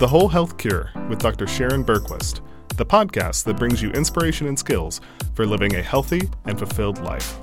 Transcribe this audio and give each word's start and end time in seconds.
The 0.00 0.08
Whole 0.08 0.26
Health 0.26 0.58
Cure 0.58 0.90
with 1.08 1.20
Dr. 1.20 1.46
Sharon 1.46 1.84
Bergquist, 1.84 2.40
the 2.76 2.84
podcast 2.84 3.44
that 3.44 3.56
brings 3.56 3.80
you 3.80 3.92
inspiration 3.92 4.48
and 4.48 4.58
skills 4.58 5.00
for 5.34 5.46
living 5.46 5.76
a 5.76 5.82
healthy 5.82 6.28
and 6.46 6.58
fulfilled 6.58 6.98
life. 7.04 7.38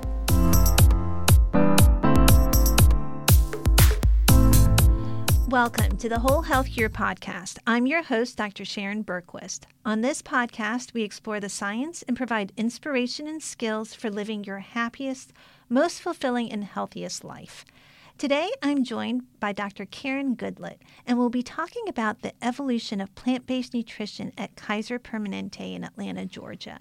Welcome 5.48 5.96
to 5.96 6.10
the 6.10 6.18
Whole 6.18 6.42
Health 6.42 6.66
Cure 6.66 6.90
podcast. 6.90 7.56
I'm 7.66 7.86
your 7.86 8.02
host, 8.02 8.36
Dr. 8.36 8.66
Sharon 8.66 9.02
Bergquist. 9.02 9.60
On 9.86 10.02
this 10.02 10.20
podcast, 10.20 10.92
we 10.92 11.04
explore 11.04 11.40
the 11.40 11.48
science 11.48 12.04
and 12.06 12.14
provide 12.18 12.52
inspiration 12.58 13.26
and 13.26 13.42
skills 13.42 13.94
for 13.94 14.10
living 14.10 14.44
your 14.44 14.58
happiest, 14.58 15.32
most 15.70 16.02
fulfilling, 16.02 16.52
and 16.52 16.64
healthiest 16.64 17.24
life. 17.24 17.64
Today, 18.18 18.50
I'm 18.62 18.84
joined 18.84 19.22
by 19.40 19.52
Dr. 19.52 19.84
Karen 19.84 20.36
Goodlett, 20.36 20.78
and 21.04 21.18
we'll 21.18 21.28
be 21.28 21.42
talking 21.42 21.88
about 21.88 22.22
the 22.22 22.32
evolution 22.40 23.00
of 23.00 23.14
plant 23.16 23.46
based 23.46 23.74
nutrition 23.74 24.32
at 24.38 24.54
Kaiser 24.54 25.00
Permanente 25.00 25.74
in 25.74 25.82
Atlanta, 25.82 26.24
Georgia. 26.24 26.78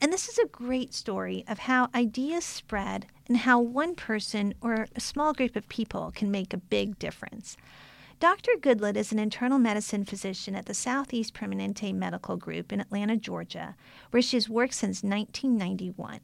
And 0.00 0.12
this 0.12 0.28
is 0.28 0.38
a 0.38 0.46
great 0.46 0.94
story 0.94 1.44
of 1.48 1.60
how 1.60 1.88
ideas 1.92 2.44
spread 2.44 3.06
and 3.26 3.38
how 3.38 3.58
one 3.58 3.96
person 3.96 4.54
or 4.60 4.86
a 4.94 5.00
small 5.00 5.32
group 5.32 5.56
of 5.56 5.68
people 5.68 6.12
can 6.14 6.30
make 6.30 6.54
a 6.54 6.58
big 6.58 6.98
difference. 7.00 7.56
Dr. 8.20 8.52
Goodlett 8.60 8.96
is 8.96 9.10
an 9.12 9.18
internal 9.18 9.58
medicine 9.58 10.04
physician 10.04 10.54
at 10.54 10.66
the 10.66 10.74
Southeast 10.74 11.34
Permanente 11.34 11.92
Medical 11.92 12.36
Group 12.36 12.72
in 12.72 12.80
Atlanta, 12.80 13.16
Georgia, 13.16 13.74
where 14.10 14.22
she 14.22 14.36
has 14.36 14.48
worked 14.48 14.74
since 14.74 15.02
1991. 15.02 16.20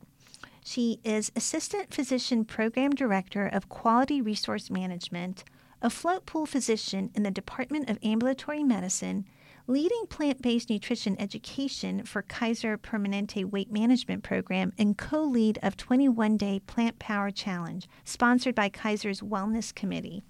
She 0.65 1.01
is 1.02 1.33
Assistant 1.34 1.93
Physician 1.93 2.45
Program 2.45 2.93
Director 2.93 3.48
of 3.48 3.69
Quality 3.69 4.23
Resource 4.23 4.71
Management, 4.71 5.43
a 5.82 5.91
float 5.91 6.24
pool 6.24 6.46
physician 6.46 7.10
in 7.16 7.24
the 7.24 7.32
Department 7.32 7.91
of 7.91 7.99
Ambulatory 8.01 8.63
Medicine, 8.63 9.27
leading 9.66 10.07
plant 10.09 10.41
based 10.41 10.71
nutrition 10.71 11.21
education 11.21 12.04
for 12.04 12.23
Kaiser 12.23 12.79
Permanente 12.79 13.45
Weight 13.45 13.73
Management 13.73 14.23
Program, 14.23 14.73
and 14.79 14.96
co 14.96 15.24
lead 15.24 15.59
of 15.65 15.77
21 15.77 16.37
Day 16.37 16.60
Plant 16.60 17.01
Power 17.01 17.32
Challenge, 17.32 17.88
sponsored 18.04 18.54
by 18.54 18.69
Kaiser's 18.69 19.21
Wellness 19.21 19.74
Committee. 19.74 20.23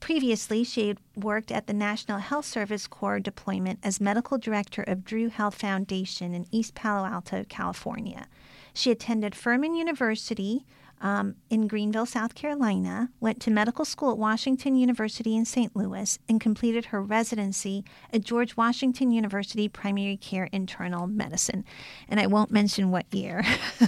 Previously, 0.00 0.64
she 0.64 0.88
had 0.88 0.98
worked 1.14 1.52
at 1.52 1.66
the 1.66 1.74
National 1.74 2.20
Health 2.20 2.46
Service 2.46 2.86
Corps 2.86 3.20
deployment 3.20 3.80
as 3.82 4.00
medical 4.00 4.38
director 4.38 4.82
of 4.82 5.04
Drew 5.04 5.28
Health 5.28 5.56
Foundation 5.56 6.32
in 6.32 6.46
East 6.50 6.74
Palo 6.74 7.06
Alto, 7.06 7.44
California. 7.50 8.28
She 8.74 8.90
attended 8.90 9.34
Furman 9.34 9.74
University 9.74 10.64
um, 11.00 11.34
in 11.50 11.66
Greenville, 11.68 12.06
South 12.06 12.34
Carolina, 12.34 13.10
went 13.20 13.40
to 13.42 13.50
medical 13.50 13.84
school 13.84 14.10
at 14.10 14.18
Washington 14.18 14.74
University 14.74 15.36
in 15.36 15.44
St. 15.44 15.74
Louis, 15.76 16.18
and 16.28 16.40
completed 16.40 16.86
her 16.86 17.02
residency 17.02 17.84
at 18.12 18.22
George 18.22 18.56
Washington 18.56 19.10
University 19.10 19.68
Primary 19.68 20.16
Care 20.16 20.48
Internal 20.50 21.06
Medicine. 21.06 21.64
And 22.08 22.18
I 22.18 22.26
won't 22.26 22.50
mention 22.50 22.90
what 22.90 23.06
year. 23.12 23.42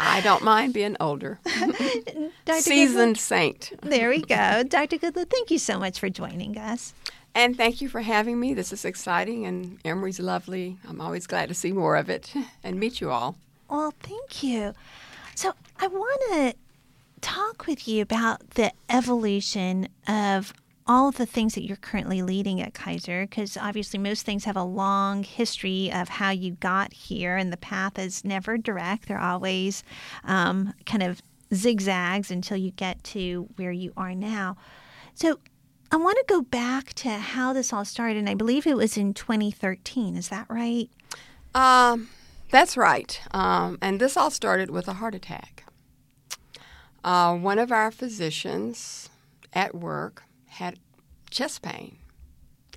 I 0.00 0.20
don't 0.22 0.42
mind 0.42 0.72
being 0.72 0.96
older. 0.98 1.40
Seasoned 2.58 3.18
saint. 3.18 3.72
there 3.82 4.08
we 4.08 4.22
go. 4.22 4.62
Dr. 4.62 4.96
Goodlett, 4.96 5.30
thank 5.30 5.50
you 5.50 5.58
so 5.58 5.78
much 5.78 6.00
for 6.00 6.08
joining 6.08 6.56
us. 6.56 6.94
And 7.34 7.56
thank 7.56 7.80
you 7.80 7.88
for 7.88 8.00
having 8.00 8.38
me. 8.38 8.54
This 8.54 8.72
is 8.72 8.84
exciting, 8.84 9.44
and 9.44 9.78
Emory's 9.84 10.20
lovely. 10.20 10.78
I'm 10.88 11.00
always 11.00 11.26
glad 11.26 11.48
to 11.48 11.54
see 11.54 11.72
more 11.72 11.96
of 11.96 12.08
it 12.08 12.32
and 12.64 12.78
meet 12.78 13.00
you 13.00 13.10
all. 13.10 13.36
Well, 13.74 13.92
thank 13.98 14.44
you. 14.44 14.72
So, 15.34 15.52
I 15.80 15.88
want 15.88 16.20
to 16.30 16.54
talk 17.20 17.66
with 17.66 17.88
you 17.88 18.02
about 18.02 18.50
the 18.50 18.70
evolution 18.88 19.88
of 20.06 20.54
all 20.86 21.08
of 21.08 21.16
the 21.16 21.26
things 21.26 21.56
that 21.56 21.64
you're 21.64 21.76
currently 21.78 22.22
leading 22.22 22.60
at 22.60 22.72
Kaiser, 22.72 23.26
because 23.26 23.56
obviously 23.56 23.98
most 23.98 24.24
things 24.24 24.44
have 24.44 24.56
a 24.56 24.62
long 24.62 25.24
history 25.24 25.90
of 25.92 26.08
how 26.08 26.30
you 26.30 26.52
got 26.52 26.92
here, 26.92 27.36
and 27.36 27.52
the 27.52 27.56
path 27.56 27.98
is 27.98 28.24
never 28.24 28.56
direct. 28.56 29.08
They're 29.08 29.18
always 29.18 29.82
um, 30.22 30.72
kind 30.86 31.02
of 31.02 31.20
zigzags 31.52 32.30
until 32.30 32.56
you 32.56 32.70
get 32.70 33.02
to 33.02 33.48
where 33.56 33.72
you 33.72 33.92
are 33.96 34.14
now. 34.14 34.56
So, 35.14 35.40
I 35.90 35.96
want 35.96 36.16
to 36.18 36.32
go 36.32 36.42
back 36.42 36.92
to 36.94 37.08
how 37.08 37.52
this 37.52 37.72
all 37.72 37.84
started, 37.84 38.18
and 38.18 38.28
I 38.28 38.34
believe 38.34 38.68
it 38.68 38.76
was 38.76 38.96
in 38.96 39.14
2013. 39.14 40.16
Is 40.16 40.28
that 40.28 40.46
right? 40.48 40.88
Um, 41.56 42.08
that's 42.50 42.76
right. 42.76 43.20
Um, 43.32 43.78
and 43.80 44.00
this 44.00 44.16
all 44.16 44.30
started 44.30 44.70
with 44.70 44.88
a 44.88 44.94
heart 44.94 45.14
attack. 45.14 45.64
Uh, 47.02 47.36
one 47.36 47.58
of 47.58 47.70
our 47.70 47.90
physicians 47.90 49.10
at 49.52 49.74
work 49.74 50.22
had 50.46 50.78
chest 51.30 51.62
pain 51.62 51.98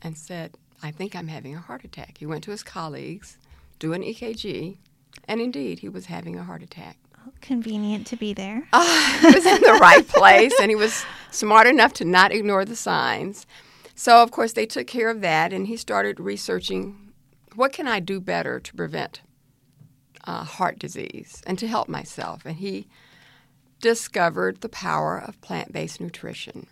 and 0.02 0.18
said, 0.18 0.58
I 0.84 0.92
think 0.92 1.16
I'm 1.16 1.28
having 1.28 1.56
a 1.56 1.60
heart 1.60 1.84
attack. 1.84 2.18
He 2.18 2.26
went 2.26 2.44
to 2.44 2.52
his 2.52 2.64
colleagues, 2.64 3.38
do 3.80 3.94
an 3.94 4.04
EKG, 4.04 4.78
and 5.28 5.42
indeed, 5.42 5.80
he 5.80 5.90
was 5.90 6.08
having 6.08 6.38
a 6.38 6.44
heart 6.44 6.62
attack. 6.62 6.98
Convenient 7.42 8.08
to 8.08 8.16
be 8.16 8.34
there. 8.34 8.68
Uh, 8.72 9.20
he 9.22 9.28
was 9.28 9.46
in 9.46 9.62
the 9.62 9.78
right 9.82 10.08
place, 10.08 10.54
and 10.62 10.70
he 10.70 10.76
was 10.76 11.06
smart 11.32 11.68
enough 11.68 11.94
to 11.94 12.06
not 12.06 12.32
ignore 12.32 12.66
the 12.66 12.76
signs. 12.76 13.46
So, 13.96 14.22
of 14.22 14.32
course, 14.32 14.54
they 14.54 14.66
took 14.66 14.88
care 14.88 15.10
of 15.10 15.22
that, 15.22 15.52
and 15.52 15.68
he 15.68 15.78
started 15.78 16.20
researching 16.20 17.12
what 17.56 17.74
can 17.74 17.88
I 17.88 18.00
do 18.00 18.22
better 18.22 18.60
to 18.60 18.74
prevent 18.76 19.22
uh, 20.28 20.44
heart 20.44 20.78
disease 20.78 21.42
and 21.48 21.58
to 21.58 21.68
help 21.68 21.88
myself. 21.88 22.46
And 22.46 22.58
he 22.58 22.88
discovered 23.80 24.62
the 24.62 24.70
power 24.70 25.18
of 25.18 25.42
plant 25.42 25.72
based 25.72 26.00
nutrition. 26.02 26.68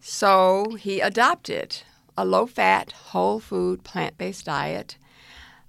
So 0.00 0.76
he 0.78 1.00
adopted 1.00 1.82
a 2.16 2.24
low 2.24 2.46
fat, 2.46 2.92
whole 2.92 3.40
food, 3.40 3.84
plant 3.84 4.16
based 4.16 4.46
diet 4.46 4.96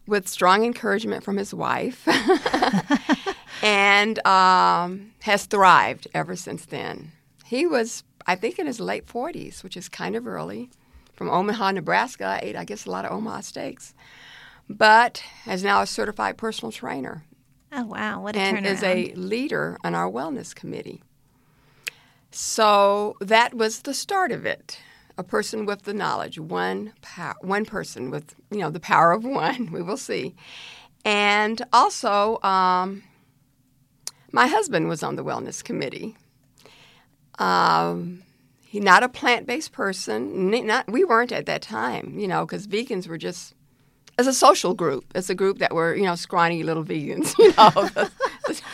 with 0.06 0.28
strong 0.28 0.64
encouragement 0.64 1.24
from 1.24 1.38
his 1.38 1.54
wife 1.54 2.08
and 3.64 4.26
um, 4.28 5.14
has 5.22 5.46
thrived 5.46 6.08
ever 6.14 6.36
since 6.36 6.66
then. 6.66 7.14
He 7.46 7.66
was, 7.66 8.04
I 8.28 8.36
think, 8.36 8.60
in 8.60 8.68
his 8.68 8.80
late 8.80 9.08
40s, 9.08 9.64
which 9.64 9.78
is 9.78 9.88
kind 9.88 10.16
of 10.16 10.28
early. 10.28 10.70
From 11.14 11.30
Omaha, 11.30 11.72
Nebraska, 11.72 12.26
I 12.26 12.40
ate, 12.42 12.56
I 12.56 12.66
guess, 12.66 12.86
a 12.86 12.92
lot 12.92 13.06
of 13.06 13.12
Omaha 13.12 13.42
steaks, 13.42 13.94
but 14.70 15.24
is 15.48 15.64
now 15.64 15.82
a 15.82 15.88
certified 15.88 16.38
personal 16.38 16.72
trainer 16.72 17.24
Oh 17.76 17.86
wow, 17.86 18.22
what 18.22 18.36
a 18.36 18.40
and 18.40 18.58
turnaround! 18.60 18.66
is 18.72 18.84
a 18.84 19.14
leader 19.16 19.78
on 19.84 19.96
our 19.96 20.10
wellness 20.10 20.54
committee. 20.54 21.02
So 22.32 23.16
that 23.20 23.54
was 23.54 23.82
the 23.82 23.94
start 23.94 24.32
of 24.32 24.46
it. 24.46 24.80
A 25.18 25.24
person 25.24 25.66
with 25.66 25.84
the 25.84 25.94
knowledge, 25.94 26.40
one 26.40 26.94
pow- 27.02 27.36
one 27.42 27.66
person 27.66 28.10
with 28.12 28.36
you 28.52 28.60
know 28.60 28.70
the 28.70 28.80
power 28.80 29.12
of 29.12 29.24
one. 29.24 29.72
We 29.74 29.82
will 29.82 29.98
see, 29.98 30.36
and 31.04 31.62
also 31.72 32.40
um, 32.44 33.04
my 34.32 34.48
husband 34.48 34.88
was 34.88 35.02
on 35.04 35.16
the 35.16 35.24
wellness 35.24 35.64
committee. 35.64 36.16
Um, 37.40 38.24
he 38.66 38.80
not 38.80 39.04
a 39.04 39.10
plant 39.10 39.46
based 39.48 39.72
person. 39.72 40.50
Not 40.52 40.92
we 40.92 41.04
weren't 41.04 41.32
at 41.32 41.46
that 41.48 41.62
time, 41.64 42.18
you 42.18 42.28
know, 42.28 42.46
because 42.46 42.68
vegans 42.68 43.08
were 43.08 43.18
just 43.20 43.54
as 44.18 44.28
a 44.28 44.34
social 44.34 44.74
group. 44.74 45.06
It's 45.16 45.30
a 45.30 45.36
group 45.36 45.60
that 45.60 45.74
were, 45.74 45.96
you 45.96 46.04
know, 46.04 46.16
scrawny 46.16 46.64
little 46.64 46.84
vegans, 46.84 47.38
you 47.40 47.54
know. 47.58 48.08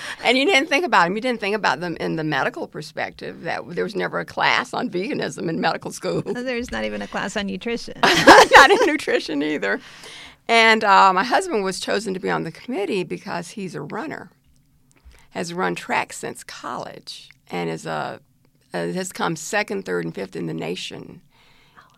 and 0.23 0.37
you 0.37 0.45
didn't 0.45 0.67
think 0.67 0.85
about 0.85 1.05
them. 1.05 1.15
You 1.15 1.21
didn't 1.21 1.39
think 1.39 1.55
about 1.55 1.79
them 1.79 1.95
in 1.97 2.15
the 2.15 2.23
medical 2.23 2.67
perspective. 2.67 3.41
That 3.43 3.67
there 3.69 3.83
was 3.83 3.95
never 3.95 4.19
a 4.19 4.25
class 4.25 4.73
on 4.73 4.89
veganism 4.89 5.49
in 5.49 5.61
medical 5.61 5.91
school, 5.91 6.21
There's 6.25 6.71
not 6.71 6.83
even 6.83 7.01
a 7.01 7.07
class 7.07 7.37
on 7.37 7.47
nutrition. 7.47 7.99
not 8.01 8.71
in 8.71 8.79
nutrition 8.85 9.41
either. 9.41 9.79
And 10.47 10.83
uh, 10.83 11.13
my 11.13 11.23
husband 11.23 11.63
was 11.63 11.79
chosen 11.79 12.13
to 12.15 12.19
be 12.19 12.29
on 12.29 12.43
the 12.43 12.51
committee 12.51 13.03
because 13.03 13.49
he's 13.51 13.75
a 13.75 13.81
runner, 13.81 14.31
has 15.31 15.53
run 15.53 15.75
track 15.75 16.11
since 16.11 16.43
college, 16.43 17.29
and 17.51 17.69
is 17.69 17.85
a 17.85 18.19
uh, 18.71 18.77
has 18.77 19.11
come 19.11 19.35
second, 19.35 19.83
third, 19.83 20.05
and 20.05 20.13
fifth 20.13 20.35
in 20.35 20.45
the 20.45 20.53
nation 20.53 21.21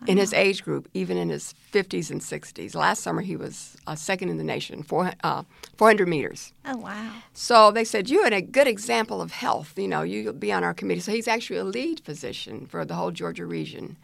in 0.06 0.18
his 0.18 0.32
age 0.32 0.62
group, 0.64 0.88
even 0.94 1.16
in 1.16 1.28
his 1.28 1.54
50s 1.72 2.10
and 2.10 2.20
60s. 2.20 2.74
Last 2.74 3.02
summer, 3.02 3.22
he 3.22 3.36
was 3.36 3.76
uh, 3.86 3.94
second 3.94 4.28
in 4.28 4.38
the 4.38 4.44
nation, 4.44 4.82
four, 4.82 5.12
uh, 5.22 5.42
400 5.76 6.08
meters. 6.08 6.52
oh 6.66 6.76
wow. 6.76 7.12
So 7.32 7.70
they 7.70 7.84
said, 7.84 8.10
You're 8.10 8.26
a 8.26 8.40
good 8.40 8.66
example 8.66 9.20
of 9.20 9.32
health. 9.32 9.78
You 9.78 9.88
know, 9.88 10.02
you'll 10.02 10.32
be 10.32 10.52
on 10.52 10.64
our 10.64 10.74
committee. 10.74 11.00
So 11.00 11.12
he's 11.12 11.28
actually 11.28 11.58
a 11.58 11.64
lead 11.64 12.00
physician 12.00 12.66
for 12.66 12.84
the 12.84 12.94
whole 12.94 13.10
Georgia 13.10 13.46
region. 13.46 13.96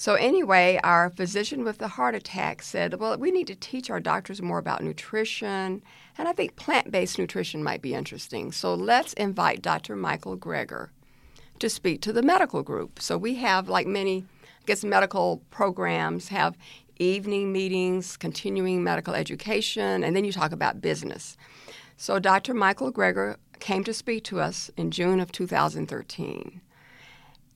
So, 0.00 0.14
anyway, 0.14 0.80
our 0.82 1.10
physician 1.10 1.62
with 1.62 1.76
the 1.76 1.88
heart 1.88 2.14
attack 2.14 2.62
said, 2.62 2.98
Well, 2.98 3.18
we 3.18 3.30
need 3.30 3.46
to 3.48 3.54
teach 3.54 3.90
our 3.90 4.00
doctors 4.00 4.40
more 4.40 4.56
about 4.56 4.82
nutrition. 4.82 5.82
And 6.16 6.26
I 6.26 6.32
think 6.32 6.56
plant 6.56 6.90
based 6.90 7.18
nutrition 7.18 7.62
might 7.62 7.82
be 7.82 7.92
interesting. 7.92 8.50
So, 8.50 8.72
let's 8.72 9.12
invite 9.12 9.60
Dr. 9.60 9.96
Michael 9.96 10.38
Greger 10.38 10.88
to 11.58 11.68
speak 11.68 12.00
to 12.00 12.14
the 12.14 12.22
medical 12.22 12.62
group. 12.62 12.98
So, 12.98 13.18
we 13.18 13.34
have, 13.34 13.68
like 13.68 13.86
many, 13.86 14.24
Guess, 14.66 14.84
medical 14.84 15.42
programs, 15.50 16.28
have 16.28 16.56
evening 16.98 17.52
meetings, 17.52 18.16
continuing 18.16 18.84
medical 18.84 19.14
education, 19.14 20.04
and 20.04 20.14
then 20.14 20.24
you 20.24 20.32
talk 20.32 20.52
about 20.52 20.80
business. 20.80 21.36
So, 21.96 22.18
Dr. 22.18 22.54
Michael 22.54 22.92
Greger 22.92 23.36
came 23.58 23.84
to 23.84 23.94
speak 23.94 24.24
to 24.24 24.40
us 24.40 24.70
in 24.76 24.90
June 24.90 25.20
of 25.20 25.32
2013 25.32 26.60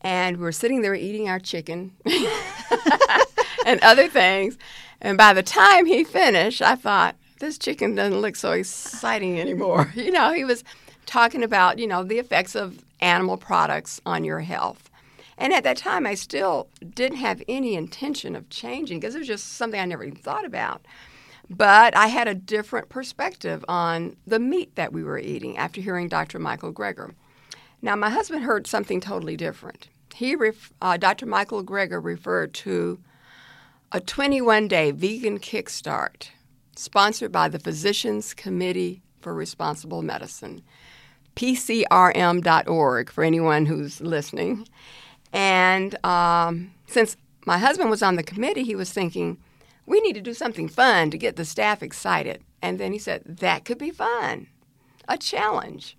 and 0.05 0.37
we're 0.37 0.53
sitting 0.53 0.83
there 0.83 0.95
eating 0.95 1.29
our 1.31 1.39
chicken. 1.41 1.93
and 3.67 3.81
other 3.83 4.07
things. 4.07 4.59
And 5.01 5.19
by 5.19 5.33
the 5.33 5.43
time 5.43 5.87
he 5.87 6.05
finished, 6.05 6.63
I 6.63 6.77
thought, 6.77 7.17
this 7.41 7.59
chicken 7.59 7.95
doesn't 7.95 8.21
look 8.21 8.37
so 8.37 8.53
exciting 8.53 9.41
anymore. 9.41 9.93
You 9.97 10.13
know, 10.13 10.33
he 10.33 10.45
was 10.45 10.63
talking 11.07 11.43
about, 11.43 11.79
you 11.79 11.87
know, 11.87 12.05
the 12.05 12.19
effects 12.19 12.55
of 12.55 12.85
animal 13.01 13.37
products 13.37 14.01
on 14.07 14.25
your 14.25 14.41
health. 14.41 14.91
And 15.37 15.53
at 15.53 15.65
that 15.65 15.77
time, 15.77 16.07
I 16.07 16.15
still 16.15 16.69
didn't 16.95 17.19
have 17.19 17.43
any 17.49 17.75
intention 17.75 18.37
of 18.37 18.49
changing 18.51 19.01
because 19.01 19.15
it 19.15 19.19
was 19.19 19.27
just 19.27 19.55
something 19.55 19.81
I 19.81 19.85
never 19.85 20.05
even 20.05 20.19
thought 20.19 20.45
about. 20.45 20.85
But 21.51 21.97
I 21.97 22.07
had 22.07 22.29
a 22.29 22.35
different 22.35 22.89
perspective 22.89 23.65
on 23.69 24.17
the 24.27 24.39
meat 24.39 24.77
that 24.77 24.93
we 24.93 25.05
were 25.05 25.19
eating 25.19 25.59
after 25.59 25.81
hearing 25.81 26.09
Dr. 26.09 26.39
Michael 26.39 26.73
Greger. 26.73 27.15
Now, 27.83 27.97
my 27.97 28.09
husband 28.09 28.45
heard 28.45 28.67
something 28.67 29.01
totally 29.01 29.37
different. 29.37 29.89
He, 30.15 30.37
ref- 30.37 30.73
uh, 30.81 30.97
Dr. 30.97 31.27
Michael 31.27 31.63
Greger, 31.63 32.03
referred 32.03 32.55
to 32.55 32.99
a 33.93 34.01
21 34.01 34.69
day 34.69 34.91
vegan 34.91 35.39
kickstart 35.39 36.29
sponsored 36.77 37.31
by 37.31 37.49
the 37.49 37.59
Physicians 37.59 38.35
Committee 38.35 39.03
for 39.21 39.35
Responsible 39.35 40.03
Medicine, 40.03 40.63
PCRM.org 41.37 43.11
for 43.11 43.25
anyone 43.25 43.67
who's 43.67 44.01
listening. 44.01 44.67
And 45.35 46.03
um, 46.07 46.71
since 46.87 47.17
my 47.45 47.59
husband 47.59 47.91
was 47.91 48.03
on 48.03 48.15
the 48.15 48.23
committee, 48.23 48.63
he 48.63 48.77
was 48.77 48.93
thinking, 48.93 49.37
we 49.85 50.01
need 50.01 50.15
to 50.15 50.21
do 50.23 50.33
something 50.33 50.69
fun 50.69 51.11
to 51.11 51.19
get 51.19 51.37
the 51.37 51.45
staff 51.45 51.83
excited. 51.83 52.43
And 52.63 52.79
then 52.79 52.93
he 52.93 52.99
said, 52.99 53.23
that 53.27 53.65
could 53.65 53.77
be 53.77 53.91
fun, 53.91 54.47
a 55.09 55.19
challenge. 55.19 55.99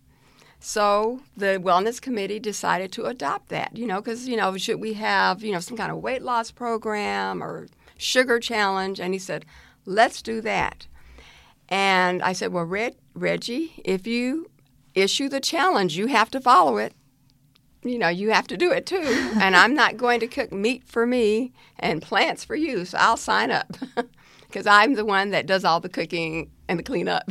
So 0.60 1.20
the 1.38 1.60
wellness 1.62 2.02
committee 2.02 2.40
decided 2.40 2.92
to 2.94 3.06
adopt 3.06 3.50
that, 3.50 3.78
you 3.78 3.86
know, 3.86 4.02
because, 4.02 4.28
you 4.28 4.38
know, 4.38 4.58
should 4.58 4.80
we 4.80 4.94
have, 4.94 5.44
you 5.44 5.52
know, 5.52 5.60
some 5.60 5.78
kind 5.78 5.92
of 5.92 5.98
weight 6.00 6.24
loss 6.24 6.50
program 6.50 7.44
or 7.44 7.68
sugar 7.98 8.40
challenge? 8.40 9.00
And 9.00 9.14
he 9.14 9.20
said, 9.20 9.46
let's 9.86 10.22
do 10.22 10.42
that. 10.42 10.88
And 11.70 12.24
I 12.24 12.34
said, 12.34 12.54
well, 12.54 12.64
Reg- 12.64 12.96
Reggie, 13.14 13.82
if 13.84 14.08
you 14.08 14.50
issue 14.96 15.28
the 15.28 15.42
challenge, 15.42 15.98
you 15.98 16.08
have 16.08 16.32
to 16.32 16.42
follow 16.42 16.78
it 16.78 16.94
you 17.86 18.00
know, 18.00 18.10
you 18.10 18.32
have 18.32 18.48
to 18.48 18.58
do 18.58 18.72
it 18.72 18.86
too. 18.86 19.02
and 19.40 19.56
I'm 19.56 19.74
not 19.74 19.98
going 19.98 20.20
to 20.20 20.28
cook 20.28 20.52
meat 20.52 20.84
for 20.86 21.06
me 21.06 21.54
and 21.80 22.02
plants 22.02 22.44
for 22.44 22.56
you, 22.56 22.86
so 22.86 22.98
I'll 22.98 23.18
sign 23.18 23.52
up 23.52 23.78
because 24.48 24.66
I'm 24.68 24.96
the 24.96 25.06
one 25.06 25.30
that 25.30 25.46
does 25.46 25.64
all 25.64 25.80
the 25.80 25.90
cooking 25.90 26.50
and 26.68 26.80
the 26.80 26.84
cleanup. 26.84 27.30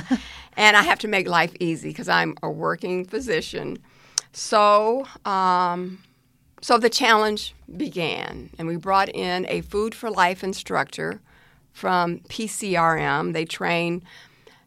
and 0.56 0.76
I 0.76 0.82
have 0.82 0.98
to 1.00 1.08
make 1.08 1.28
life 1.28 1.54
easy 1.60 1.90
because 1.90 2.08
I'm 2.08 2.36
a 2.42 2.50
working 2.50 3.04
physician. 3.04 3.78
So, 4.32 5.06
um, 5.24 5.98
so 6.60 6.78
the 6.78 6.90
challenge 6.90 7.54
began, 7.76 8.50
and 8.58 8.66
we 8.66 8.76
brought 8.76 9.08
in 9.08 9.46
a 9.48 9.60
Food 9.62 9.94
for 9.94 10.10
Life 10.10 10.42
instructor 10.42 11.20
from 11.72 12.20
PCRM. 12.20 13.32
They 13.32 13.44
train 13.44 14.02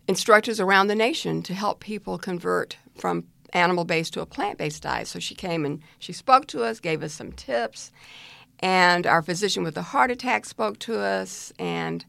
instructors 0.08 0.60
around 0.60 0.88
the 0.88 0.96
nation 0.96 1.42
to 1.44 1.54
help 1.54 1.80
people 1.80 2.18
convert 2.18 2.78
from 2.96 3.26
animal 3.56 3.86
based 3.86 4.14
to 4.14 4.22
a 4.22 4.26
plant 4.26 4.58
based 4.58 4.84
diet. 4.84 5.08
So 5.08 5.20
she 5.20 5.34
came 5.34 5.66
and 5.66 5.82
she 5.98 6.14
spoke 6.14 6.46
to 6.48 6.64
us, 6.64 6.80
gave 6.80 7.02
us 7.02 7.14
some 7.14 7.32
tips, 7.32 7.92
and 8.60 9.08
our 9.08 9.22
physician 9.22 9.64
with 9.64 9.76
the 9.76 9.82
heart 9.82 10.12
attack 10.12 10.46
spoke 10.46 10.78
to 10.80 11.00
us, 11.00 11.52
and 11.58 12.06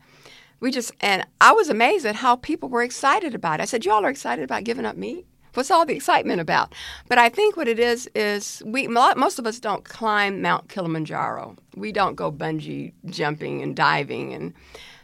we 0.60 0.70
just 0.70 0.92
and 1.00 1.26
I 1.40 1.52
was 1.52 1.68
amazed 1.68 2.04
at 2.04 2.16
how 2.16 2.36
people 2.36 2.68
were 2.68 2.82
excited 2.82 3.34
about 3.34 3.60
it. 3.60 3.62
I 3.62 3.66
said, 3.66 3.84
"Y'all 3.84 4.04
are 4.04 4.10
excited 4.10 4.44
about 4.44 4.64
giving 4.64 4.84
up 4.84 4.96
meat." 4.96 5.26
What's 5.54 5.70
all 5.70 5.86
the 5.86 5.96
excitement 5.96 6.38
about? 6.38 6.74
But 7.08 7.16
I 7.16 7.30
think 7.30 7.56
what 7.56 7.66
it 7.66 7.78
is 7.78 8.10
is 8.14 8.62
we 8.66 8.88
most 8.88 9.38
of 9.38 9.46
us 9.46 9.58
don't 9.58 9.84
climb 9.84 10.42
Mount 10.42 10.68
Kilimanjaro. 10.68 11.56
We 11.74 11.92
don't 11.92 12.14
go 12.14 12.30
bungee 12.30 12.92
jumping 13.06 13.62
and 13.62 13.74
diving 13.74 14.34
and 14.34 14.52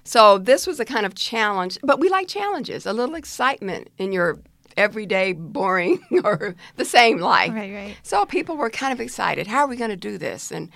so 0.05 0.39
this 0.39 0.67
was 0.67 0.81
a 0.81 0.85
kind 0.85 1.07
of 1.07 1.15
challenge, 1.15 1.79
but 1.83 2.01
we 2.01 2.09
like 2.09 2.27
challenges, 2.27 2.87
a 2.87 2.93
little 2.93 3.15
excitement 3.15 3.89
in 3.99 4.13
your 4.13 4.41
everyday, 4.77 5.33
boring, 5.33 6.01
or 6.25 6.55
the 6.77 6.85
same 6.85 7.19
life. 7.19 7.53
Right, 7.53 7.73
right. 7.73 7.97
So 8.03 8.25
people 8.25 8.57
were 8.57 8.71
kind 8.71 8.93
of 8.93 9.01
excited. 9.01 9.47
How 9.47 9.61
are 9.61 9.69
we 9.69 9.77
going 9.77 9.91
to 9.91 9.97
do 9.97 10.19
this? 10.19 10.51
And 10.51 10.71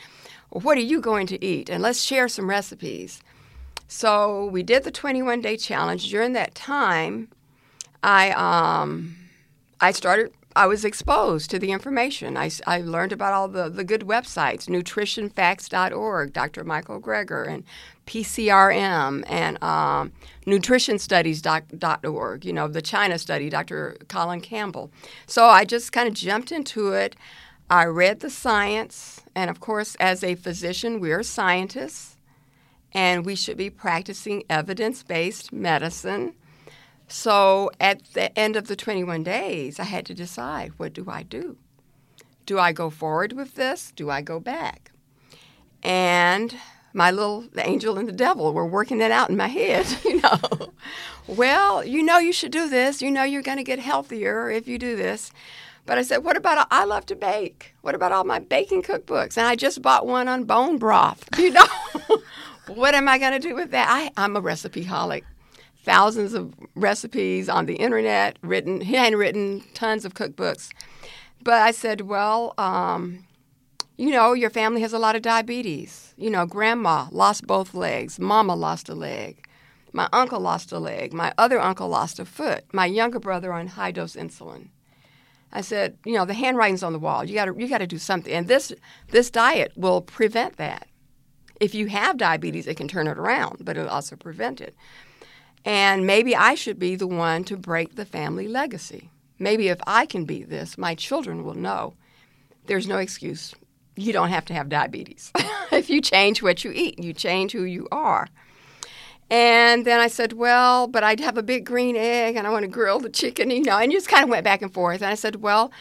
what 0.51 0.79
are 0.79 0.83
you 0.83 1.01
going 1.01 1.27
to 1.29 1.45
eat? 1.45 1.69
And 1.69 1.83
let's 1.83 2.01
share 2.03 2.29
some 2.29 2.49
recipes. 2.49 3.21
So 3.89 4.47
we 4.47 4.63
did 4.63 4.85
the 4.85 4.91
21 4.91 5.41
day 5.41 5.57
challenge. 5.57 6.11
During 6.11 6.33
that 6.33 6.55
time, 6.55 7.29
I 8.03 8.31
um, 8.33 9.17
I 9.81 9.93
started. 9.93 10.33
I 10.57 10.67
was 10.67 10.87
exposed 10.87 11.51
to 11.51 11.59
the 11.59 11.71
information. 11.71 12.39
I, 12.39 12.51
I 12.67 12.81
learned 12.81 13.13
about 13.13 13.35
all 13.35 13.47
the, 13.47 13.69
the 13.69 13.85
good 13.85 14.01
websites, 14.01 14.69
nutritionfacts.org, 14.69 16.33
Dr. 16.33 16.65
Michael 16.65 16.99
Greger, 16.99 17.47
and 17.47 17.63
PCRM 18.07 19.23
and 19.29 19.63
um, 19.63 20.13
nutritionstudies.org, 20.47 22.45
you 22.47 22.53
know, 22.55 22.69
the 22.69 22.81
China 22.81 23.19
study, 23.19 23.51
Dr. 23.51 23.99
Colin 24.09 24.41
Campbell. 24.41 24.91
So 25.27 25.45
I 25.45 25.67
just 25.67 25.93
kind 25.93 26.09
of 26.09 26.15
jumped 26.15 26.51
into 26.51 26.93
it. 26.93 27.17
I 27.69 27.85
read 27.85 28.21
the 28.21 28.31
science, 28.31 29.21
and 29.35 29.51
of 29.51 29.61
course, 29.61 29.95
as 29.97 30.25
a 30.25 30.37
physician, 30.37 31.01
we're 31.01 31.23
scientists, 31.23 32.17
and 32.93 33.27
we 33.27 33.35
should 33.35 33.59
be 33.59 33.69
practicing 33.69 34.45
evidence 34.49 35.03
based 35.03 35.53
medicine. 35.53 36.33
So 37.09 37.71
at 37.79 38.05
the 38.15 38.37
end 38.39 38.57
of 38.57 38.67
the 38.67 38.77
21 38.77 39.23
days, 39.23 39.79
I 39.79 39.85
had 39.85 40.07
to 40.07 40.15
decide 40.15 40.73
what 40.77 40.93
do 40.93 41.07
I 41.09 41.23
do? 41.23 41.57
Do 42.45 42.59
I 42.59 42.73
go 42.73 42.91
forward 42.91 43.33
with 43.33 43.55
this? 43.55 43.93
Do 43.95 44.11
I 44.11 44.23
go 44.23 44.41
back? 44.41 44.93
And 45.83 46.55
my 46.93 47.11
little 47.11 47.45
angel 47.59 47.99
and 47.99 48.09
the 48.09 48.13
devil 48.13 48.53
were 48.53 48.67
working 48.67 49.01
it 49.01 49.11
out 49.11 49.31
in 49.31 49.37
my 49.37 49.49
head, 49.49 49.87
you 50.05 50.21
know. 50.21 50.73
well, 51.27 51.85
you 51.85 52.03
know 52.03 52.19
you 52.19 52.33
should 52.33 52.53
do 52.53 52.69
this. 52.69 53.03
You 53.03 53.11
know 53.11 53.23
you're 53.23 53.43
going 53.43 53.59
to 53.59 53.65
get 53.65 53.79
healthier 53.79 54.51
if 54.51 54.67
you 54.67 54.79
do 54.79 54.97
this. 54.97 55.31
But 55.85 55.99
I 55.99 56.03
said, 56.03 56.25
what 56.25 56.37
about 56.37 56.67
I 56.71 56.85
love 56.85 57.07
to 57.07 57.15
bake? 57.15 57.75
What 57.83 57.95
about 57.95 58.11
all 58.11 58.25
my 58.25 58.41
baking 58.41 58.83
cookbooks? 58.83 59.37
And 59.37 59.47
I 59.47 59.55
just 59.55 59.83
bought 59.83 60.07
one 60.07 60.27
on 60.27 60.45
bone 60.45 60.79
broth. 60.79 61.29
You 61.39 61.53
know, 61.53 61.67
what 62.67 62.95
am 62.95 63.09
I 63.09 63.19
going 63.19 63.33
to 63.33 63.39
do 63.39 63.55
with 63.55 63.71
that? 63.71 63.87
I, 63.89 64.11
I'm 64.21 64.35
a 64.37 64.41
recipe 64.41 64.85
holic. 64.85 65.23
Thousands 65.87 66.35
of 66.35 66.53
recipes 66.75 67.49
on 67.49 67.67
the 67.67 67.77
internet, 67.77 68.41
written, 68.43 68.81
handwritten, 68.81 69.63
tons 69.73 70.05
of 70.05 70.15
cookbooks. 70.15 70.69
But 71.45 71.63
I 71.63 71.71
said, 71.71 72.01
well, 72.01 72.55
um, 72.59 73.25
you 73.97 74.11
know, 74.11 74.33
your 74.33 74.51
family 74.51 74.81
has 74.81 74.93
a 74.93 74.99
lot 74.99 75.15
of 75.15 75.23
diabetes. 75.23 76.13
You 76.17 76.29
know, 76.29 76.45
grandma 76.45 77.07
lost 77.13 77.47
both 77.47 77.73
legs, 77.73 78.19
mama 78.19 78.57
lost 78.57 78.89
a 78.89 78.97
leg, 78.97 79.47
my 79.93 80.09
uncle 80.13 80.41
lost 80.41 80.73
a 80.73 80.81
leg, 80.81 81.13
my 81.13 81.33
other 81.39 81.61
uncle 81.61 81.89
lost 81.89 82.19
a 82.19 82.25
foot, 82.25 82.65
my 82.73 82.87
younger 82.87 83.21
brother 83.21 83.53
on 83.53 83.69
high 83.69 83.93
dose 83.93 84.17
insulin. 84.17 84.71
I 85.53 85.61
said, 85.61 85.99
you 86.05 86.15
know, 86.15 86.25
the 86.25 86.35
handwriting's 86.35 86.83
on 86.83 86.95
the 86.95 86.99
wall. 86.99 87.23
You 87.23 87.35
got 87.35 87.45
to 87.45 87.55
you 87.57 87.69
got 87.69 87.79
to 87.79 87.87
do 87.87 87.99
something, 87.99 88.33
and 88.33 88.49
this 88.49 88.73
this 89.13 89.31
diet 89.31 89.71
will 89.77 90.01
prevent 90.01 90.57
that. 90.57 90.89
If 91.61 91.77
you 91.77 91.87
have 91.87 92.17
diabetes, 92.17 92.67
it 92.67 92.77
can 92.77 92.89
turn 92.89 93.07
it 93.07 93.19
around, 93.19 93.65
but 93.65 93.77
it'll 93.77 93.89
also 93.89 94.17
prevent 94.17 94.61
it. 94.61 94.75
And 95.67 96.07
maybe 96.07 96.35
I 96.35 96.55
should 96.55 96.79
be 96.79 96.97
the 96.97 97.07
one 97.07 97.45
to 97.45 97.57
break 97.59 97.97
the 97.97 98.07
family 98.07 98.49
legacy. 98.49 99.11
Maybe 99.39 99.69
if 99.69 99.81
I 99.87 100.07
can 100.07 100.25
beat 100.25 100.49
this, 100.49 100.79
my 100.79 100.95
children 100.95 101.45
will 101.45 101.55
know 101.55 101.93
there's 102.67 102.89
no 102.89 102.97
excuse 102.97 103.55
you 103.97 104.13
don't 104.13 104.29
have 104.29 104.45
to 104.47 104.55
have 104.55 104.69
diabetes. 104.69 105.33
if 105.73 105.91
you 105.91 106.01
change 106.01 106.43
what 106.43 106.65
you 106.65 106.71
eat, 106.73 106.99
you 106.99 107.13
change 107.13 107.53
who 107.53 107.65
you 107.65 107.89
are. 107.91 108.29
And 109.29 109.85
then 109.85 109.99
I 109.99 110.07
said, 110.07 110.35
well, 110.35 110.87
but 110.87 111.03
I'd 111.03 111.19
have 111.21 111.37
a 111.37 111.43
big 111.43 111.65
green 111.65 111.97
egg 111.97 112.37
and 112.37 112.47
I 112.47 112.51
want 112.51 112.63
to 112.63 112.69
grill 112.69 113.01
the 113.01 113.09
chicken, 113.09 113.51
you 113.51 113.65
know, 113.65 113.79
and 113.79 113.91
you 113.91 113.99
just 113.99 114.09
kind 114.09 114.23
of 114.23 114.31
went 114.31 114.45
back 114.45 114.63
and 114.63 114.73
forth. 114.73 115.03
And 115.03 115.11
I 115.11 115.15
said, 115.15 115.37
well, 115.37 115.73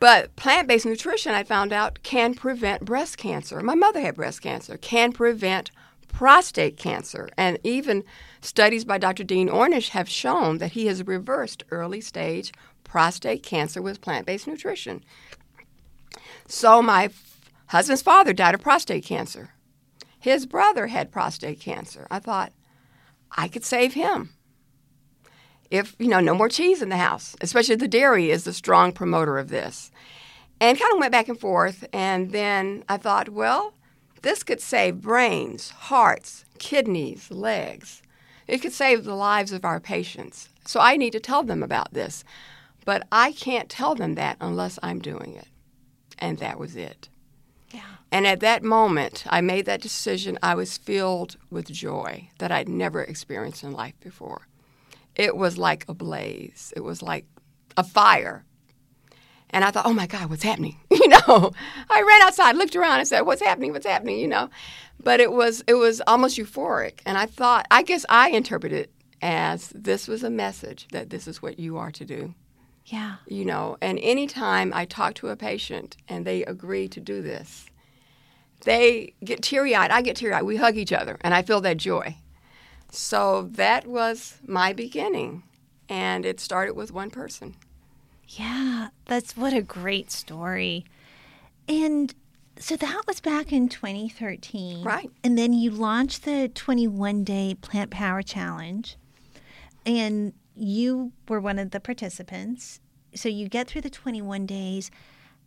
but 0.00 0.34
plant 0.36 0.68
based 0.68 0.86
nutrition, 0.86 1.34
I 1.34 1.44
found 1.44 1.72
out, 1.72 2.02
can 2.02 2.34
prevent 2.34 2.84
breast 2.84 3.18
cancer. 3.18 3.60
My 3.60 3.74
mother 3.74 4.00
had 4.00 4.14
breast 4.14 4.40
cancer, 4.40 4.76
can 4.76 5.12
prevent 5.12 5.70
prostate 6.14 6.76
cancer. 6.76 7.28
And 7.36 7.58
even 7.64 8.04
studies 8.40 8.84
by 8.84 8.98
Dr. 8.98 9.24
Dean 9.24 9.48
Ornish 9.48 9.88
have 9.90 10.08
shown 10.08 10.58
that 10.58 10.72
he 10.72 10.86
has 10.86 11.06
reversed 11.06 11.64
early 11.70 12.00
stage 12.00 12.52
prostate 12.84 13.42
cancer 13.42 13.82
with 13.82 14.00
plant 14.00 14.24
based 14.24 14.46
nutrition. 14.46 15.04
So 16.46 16.80
my 16.80 17.10
husband's 17.66 18.02
father 18.02 18.32
died 18.32 18.54
of 18.54 18.62
prostate 18.62 19.04
cancer. 19.04 19.50
His 20.18 20.46
brother 20.46 20.86
had 20.86 21.10
prostate 21.10 21.60
cancer. 21.60 22.06
I 22.10 22.20
thought 22.20 22.52
I 23.32 23.48
could 23.48 23.64
save 23.64 23.94
him. 23.94 24.30
If, 25.70 25.96
you 25.98 26.06
know, 26.06 26.20
no 26.20 26.34
more 26.34 26.48
cheese 26.48 26.80
in 26.80 26.90
the 26.90 26.96
house, 26.96 27.34
especially 27.40 27.74
the 27.74 27.88
dairy 27.88 28.30
is 28.30 28.44
the 28.44 28.52
strong 28.52 28.92
promoter 28.92 29.38
of 29.38 29.48
this. 29.48 29.90
And 30.60 30.78
kind 30.78 30.92
of 30.92 31.00
went 31.00 31.10
back 31.10 31.28
and 31.28 31.40
forth. 31.40 31.84
And 31.92 32.30
then 32.30 32.84
I 32.88 32.98
thought, 32.98 33.30
well, 33.30 33.74
this 34.24 34.42
could 34.42 34.60
save 34.60 35.02
brains, 35.02 35.68
hearts, 35.68 36.46
kidneys, 36.58 37.30
legs. 37.30 38.02
It 38.48 38.58
could 38.58 38.72
save 38.72 39.04
the 39.04 39.14
lives 39.14 39.52
of 39.52 39.66
our 39.66 39.80
patients. 39.80 40.48
So 40.66 40.80
I 40.80 40.96
need 40.96 41.12
to 41.12 41.20
tell 41.20 41.42
them 41.42 41.62
about 41.62 41.92
this. 41.92 42.24
But 42.86 43.06
I 43.12 43.32
can't 43.32 43.68
tell 43.68 43.94
them 43.94 44.14
that 44.14 44.38
unless 44.40 44.78
I'm 44.82 44.98
doing 44.98 45.34
it. 45.34 45.48
And 46.18 46.38
that 46.38 46.58
was 46.58 46.74
it. 46.74 47.10
Yeah. 47.70 47.82
And 48.10 48.26
at 48.26 48.40
that 48.40 48.62
moment, 48.62 49.24
I 49.28 49.42
made 49.42 49.66
that 49.66 49.82
decision. 49.82 50.38
I 50.42 50.54
was 50.54 50.78
filled 50.78 51.36
with 51.50 51.70
joy 51.70 52.30
that 52.38 52.50
I'd 52.50 52.68
never 52.68 53.02
experienced 53.02 53.62
in 53.62 53.72
life 53.72 53.98
before. 54.00 54.48
It 55.16 55.36
was 55.36 55.58
like 55.58 55.84
a 55.86 55.94
blaze, 55.94 56.72
it 56.74 56.80
was 56.80 57.02
like 57.02 57.26
a 57.76 57.84
fire. 57.84 58.46
And 59.54 59.64
I 59.64 59.70
thought, 59.70 59.86
oh 59.86 59.92
my 59.92 60.08
God, 60.08 60.28
what's 60.28 60.42
happening? 60.42 60.76
You 61.04 61.08
know, 61.08 61.52
I 61.90 62.02
ran 62.02 62.22
outside, 62.22 62.56
looked 62.56 62.74
around, 62.74 62.98
and 62.98 63.06
said, 63.06 63.22
what's 63.22 63.42
happening? 63.42 63.72
What's 63.72 63.86
happening? 63.86 64.18
You 64.18 64.28
know, 64.28 64.48
but 65.02 65.20
it 65.20 65.30
was 65.32 65.62
it 65.66 65.74
was 65.74 66.00
almost 66.06 66.38
euphoric. 66.38 67.00
And 67.04 67.18
I 67.18 67.26
thought, 67.26 67.66
I 67.70 67.82
guess 67.82 68.06
I 68.08 68.30
interpreted 68.30 68.78
it 68.78 68.92
as 69.20 69.68
this 69.74 70.08
was 70.08 70.22
a 70.22 70.30
message 70.30 70.88
that 70.92 71.10
this 71.10 71.28
is 71.28 71.42
what 71.42 71.58
you 71.58 71.76
are 71.76 71.90
to 71.90 72.06
do. 72.06 72.34
Yeah. 72.86 73.16
You 73.26 73.44
know, 73.44 73.76
and 73.82 73.98
anytime 73.98 74.72
I 74.74 74.86
talk 74.86 75.14
to 75.16 75.28
a 75.28 75.36
patient 75.36 75.98
and 76.08 76.24
they 76.24 76.42
agree 76.44 76.88
to 76.88 77.00
do 77.00 77.20
this, 77.20 77.66
they 78.64 79.12
get 79.22 79.42
teary 79.42 79.74
eyed. 79.74 79.90
I 79.90 80.00
get 80.00 80.16
teary 80.16 80.32
eyed. 80.32 80.44
We 80.44 80.56
hug 80.56 80.78
each 80.78 80.92
other, 80.92 81.18
and 81.20 81.34
I 81.34 81.42
feel 81.42 81.60
that 81.60 81.76
joy. 81.76 82.16
So 82.90 83.42
that 83.52 83.86
was 83.86 84.38
my 84.46 84.72
beginning, 84.72 85.42
and 85.88 86.24
it 86.24 86.40
started 86.40 86.74
with 86.74 86.92
one 86.92 87.10
person. 87.10 87.56
Yeah, 88.28 88.88
that's 89.06 89.36
what 89.36 89.52
a 89.52 89.62
great 89.62 90.10
story. 90.10 90.84
And 91.68 92.14
so 92.58 92.76
that 92.76 93.02
was 93.06 93.20
back 93.20 93.52
in 93.52 93.68
2013. 93.68 94.84
Right. 94.84 95.10
And 95.22 95.36
then 95.36 95.52
you 95.52 95.70
launched 95.70 96.24
the 96.24 96.48
21 96.48 97.24
day 97.24 97.56
Plant 97.60 97.90
Power 97.90 98.22
Challenge. 98.22 98.96
And 99.86 100.32
you 100.56 101.12
were 101.28 101.40
one 101.40 101.58
of 101.58 101.70
the 101.70 101.80
participants. 101.80 102.80
So 103.14 103.28
you 103.28 103.48
get 103.48 103.68
through 103.68 103.82
the 103.82 103.90
21 103.90 104.46
days. 104.46 104.90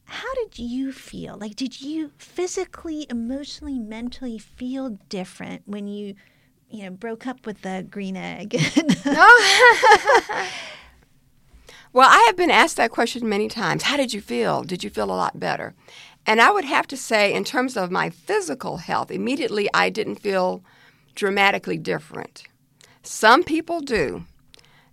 How 0.05 0.33
did 0.35 0.59
you 0.59 0.91
feel? 0.91 1.37
Like, 1.37 1.55
did 1.55 1.81
you 1.81 2.11
physically, 2.17 3.05
emotionally, 3.09 3.77
mentally 3.77 4.37
feel 4.37 4.97
different 5.09 5.63
when 5.65 5.87
you, 5.87 6.15
you 6.69 6.83
know, 6.83 6.91
broke 6.91 7.27
up 7.27 7.45
with 7.45 7.61
the 7.61 7.85
green 7.89 8.15
egg? 8.15 8.55
Well, 11.97 12.09
I 12.11 12.25
have 12.27 12.35
been 12.35 12.51
asked 12.51 12.77
that 12.77 12.91
question 12.91 13.27
many 13.27 13.47
times. 13.47 13.81
How 13.81 13.97
did 13.97 14.13
you 14.13 14.21
feel? 14.21 14.61
Did 14.61 14.83
you 14.83 14.89
feel 14.91 15.05
a 15.05 15.17
lot 15.17 15.39
better? 15.39 15.73
And 16.27 16.39
I 16.39 16.51
would 16.51 16.65
have 16.65 16.85
to 16.89 16.95
say, 16.95 17.33
in 17.33 17.43
terms 17.43 17.75
of 17.75 17.89
my 17.89 18.11
physical 18.11 18.77
health, 18.77 19.09
immediately 19.09 19.67
I 19.73 19.89
didn't 19.89 20.17
feel 20.17 20.63
dramatically 21.15 21.79
different. 21.79 22.43
Some 23.01 23.43
people 23.43 23.81
do. 23.81 24.25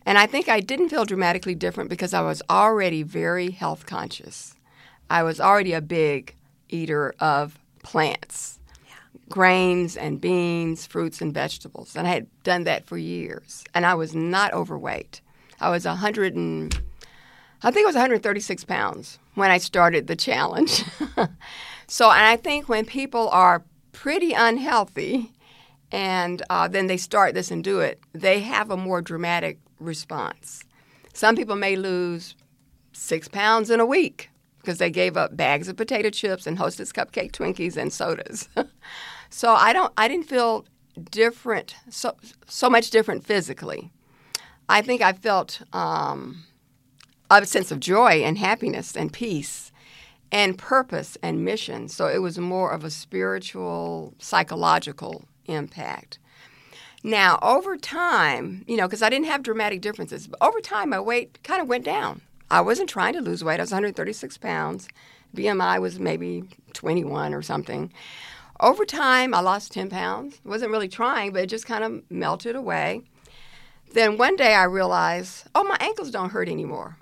And 0.06 0.16
I 0.16 0.24
think 0.24 0.48
I 0.48 0.60
didn't 0.60 0.88
feel 0.88 1.04
dramatically 1.04 1.54
different 1.54 1.90
because 1.90 2.14
I 2.14 2.22
was 2.22 2.42
already 2.48 3.02
very 3.02 3.50
health 3.50 3.84
conscious. 3.84 4.54
I 5.10 5.24
was 5.24 5.42
already 5.42 5.74
a 5.74 5.82
big 5.82 6.34
eater 6.70 7.14
of 7.20 7.58
plants, 7.82 8.60
grains 9.28 9.98
and 9.98 10.22
beans, 10.22 10.86
fruits 10.86 11.20
and 11.20 11.34
vegetables. 11.34 11.96
And 11.96 12.06
I 12.06 12.14
had 12.14 12.28
done 12.44 12.64
that 12.64 12.86
for 12.86 12.96
years. 12.96 13.62
And 13.74 13.84
I 13.84 13.92
was 13.92 14.14
not 14.14 14.54
overweight. 14.54 15.20
I 15.60 15.68
was 15.68 15.84
100 15.84 16.34
and 16.34 16.74
I 17.62 17.70
think 17.70 17.84
it 17.84 17.86
was 17.86 17.94
136 17.94 18.64
pounds 18.64 19.18
when 19.34 19.50
I 19.50 19.58
started 19.58 20.06
the 20.06 20.16
challenge. 20.16 20.84
so, 21.86 22.10
and 22.10 22.26
I 22.26 22.36
think 22.36 22.68
when 22.68 22.84
people 22.84 23.28
are 23.30 23.64
pretty 23.92 24.32
unhealthy 24.32 25.32
and 25.90 26.42
uh, 26.50 26.68
then 26.68 26.88
they 26.88 26.96
start 26.96 27.34
this 27.34 27.50
and 27.50 27.62
do 27.62 27.80
it, 27.80 28.00
they 28.12 28.40
have 28.40 28.70
a 28.70 28.76
more 28.76 29.00
dramatic 29.00 29.58
response. 29.78 30.62
Some 31.12 31.36
people 31.36 31.56
may 31.56 31.76
lose 31.76 32.34
six 32.92 33.28
pounds 33.28 33.70
in 33.70 33.80
a 33.80 33.86
week 33.86 34.30
because 34.58 34.78
they 34.78 34.90
gave 34.90 35.16
up 35.16 35.36
bags 35.36 35.68
of 35.68 35.76
potato 35.76 36.10
chips 36.10 36.46
and 36.46 36.58
Hostess 36.58 36.92
cupcake 36.92 37.32
Twinkies 37.32 37.76
and 37.76 37.92
sodas. 37.92 38.48
so 39.30 39.52
I 39.52 39.72
don't, 39.72 39.92
I 39.96 40.08
didn't 40.08 40.28
feel 40.28 40.66
different, 41.10 41.74
so 41.90 42.16
so 42.46 42.70
much 42.70 42.90
different 42.90 43.24
physically. 43.24 43.92
I 44.68 44.80
think 44.80 45.02
I 45.02 45.12
felt 45.12 45.60
um, 45.72 46.44
a 47.30 47.46
sense 47.46 47.70
of 47.70 47.80
joy 47.80 48.22
and 48.22 48.38
happiness 48.38 48.96
and 48.96 49.12
peace 49.12 49.72
and 50.30 50.58
purpose 50.58 51.16
and 51.22 51.44
mission. 51.44 51.88
So 51.88 52.06
it 52.08 52.18
was 52.18 52.38
more 52.38 52.70
of 52.72 52.84
a 52.84 52.90
spiritual, 52.90 54.14
psychological 54.18 55.24
impact. 55.46 56.18
Now, 57.02 57.38
over 57.42 57.76
time, 57.76 58.64
you 58.66 58.76
know, 58.76 58.86
because 58.86 59.02
I 59.02 59.10
didn't 59.10 59.26
have 59.26 59.42
dramatic 59.42 59.80
differences, 59.80 60.26
but 60.26 60.40
over 60.40 60.60
time 60.60 60.90
my 60.90 61.00
weight 61.00 61.38
kind 61.44 61.60
of 61.60 61.68
went 61.68 61.84
down. 61.84 62.22
I 62.50 62.60
wasn't 62.62 62.88
trying 62.88 63.12
to 63.14 63.20
lose 63.20 63.44
weight. 63.44 63.60
I 63.60 63.62
was 63.62 63.72
136 63.72 64.38
pounds. 64.38 64.88
BMI 65.36 65.80
was 65.80 65.98
maybe 65.98 66.44
21 66.72 67.34
or 67.34 67.42
something. 67.42 67.92
Over 68.60 68.84
time, 68.84 69.34
I 69.34 69.40
lost 69.40 69.72
10 69.72 69.90
pounds. 69.90 70.40
wasn't 70.44 70.70
really 70.70 70.88
trying, 70.88 71.32
but 71.32 71.42
it 71.42 71.48
just 71.48 71.66
kind 71.66 71.84
of 71.84 72.02
melted 72.10 72.56
away. 72.56 73.02
Then 73.92 74.16
one 74.16 74.36
day 74.36 74.54
I 74.54 74.64
realized, 74.64 75.46
oh, 75.54 75.64
my 75.64 75.76
ankles 75.80 76.10
don't 76.10 76.30
hurt 76.30 76.48
anymore. 76.48 76.96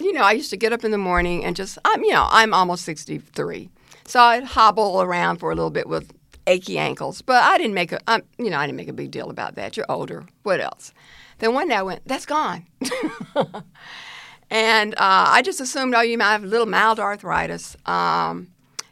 You 0.00 0.14
know, 0.14 0.22
I 0.22 0.32
used 0.32 0.50
to 0.50 0.56
get 0.56 0.72
up 0.72 0.82
in 0.82 0.90
the 0.90 0.98
morning 0.98 1.44
and 1.44 1.54
just, 1.54 1.78
I'm, 1.84 2.02
you 2.02 2.12
know, 2.12 2.26
I'm 2.30 2.54
almost 2.54 2.84
63. 2.84 3.68
So 4.06 4.18
I'd 4.18 4.44
hobble 4.44 5.02
around 5.02 5.38
for 5.38 5.52
a 5.52 5.54
little 5.54 5.70
bit 5.70 5.86
with 5.86 6.12
achy 6.46 6.78
ankles, 6.78 7.20
but 7.22 7.42
I 7.42 7.58
didn't 7.58 7.74
make 7.74 7.92
a, 7.92 8.00
I'm, 8.08 8.22
you 8.38 8.48
know, 8.48 8.58
I 8.58 8.66
didn't 8.66 8.78
make 8.78 8.88
a 8.88 8.94
big 8.94 9.10
deal 9.10 9.28
about 9.28 9.56
that. 9.56 9.76
You're 9.76 9.86
older. 9.90 10.24
What 10.42 10.60
else? 10.60 10.94
Then 11.38 11.52
one 11.52 11.68
day 11.68 11.76
I 11.76 11.82
went, 11.82 12.02
that's 12.06 12.26
gone. 12.26 12.66
and 14.50 14.94
uh, 14.94 15.26
I 15.28 15.42
just 15.42 15.60
assumed, 15.60 15.94
oh, 15.94 16.00
you 16.00 16.16
might 16.16 16.32
have 16.32 16.44
a 16.44 16.46
little 16.46 16.66
mild 16.66 16.98
arthritis. 16.98 17.76
Um, 17.86 18.48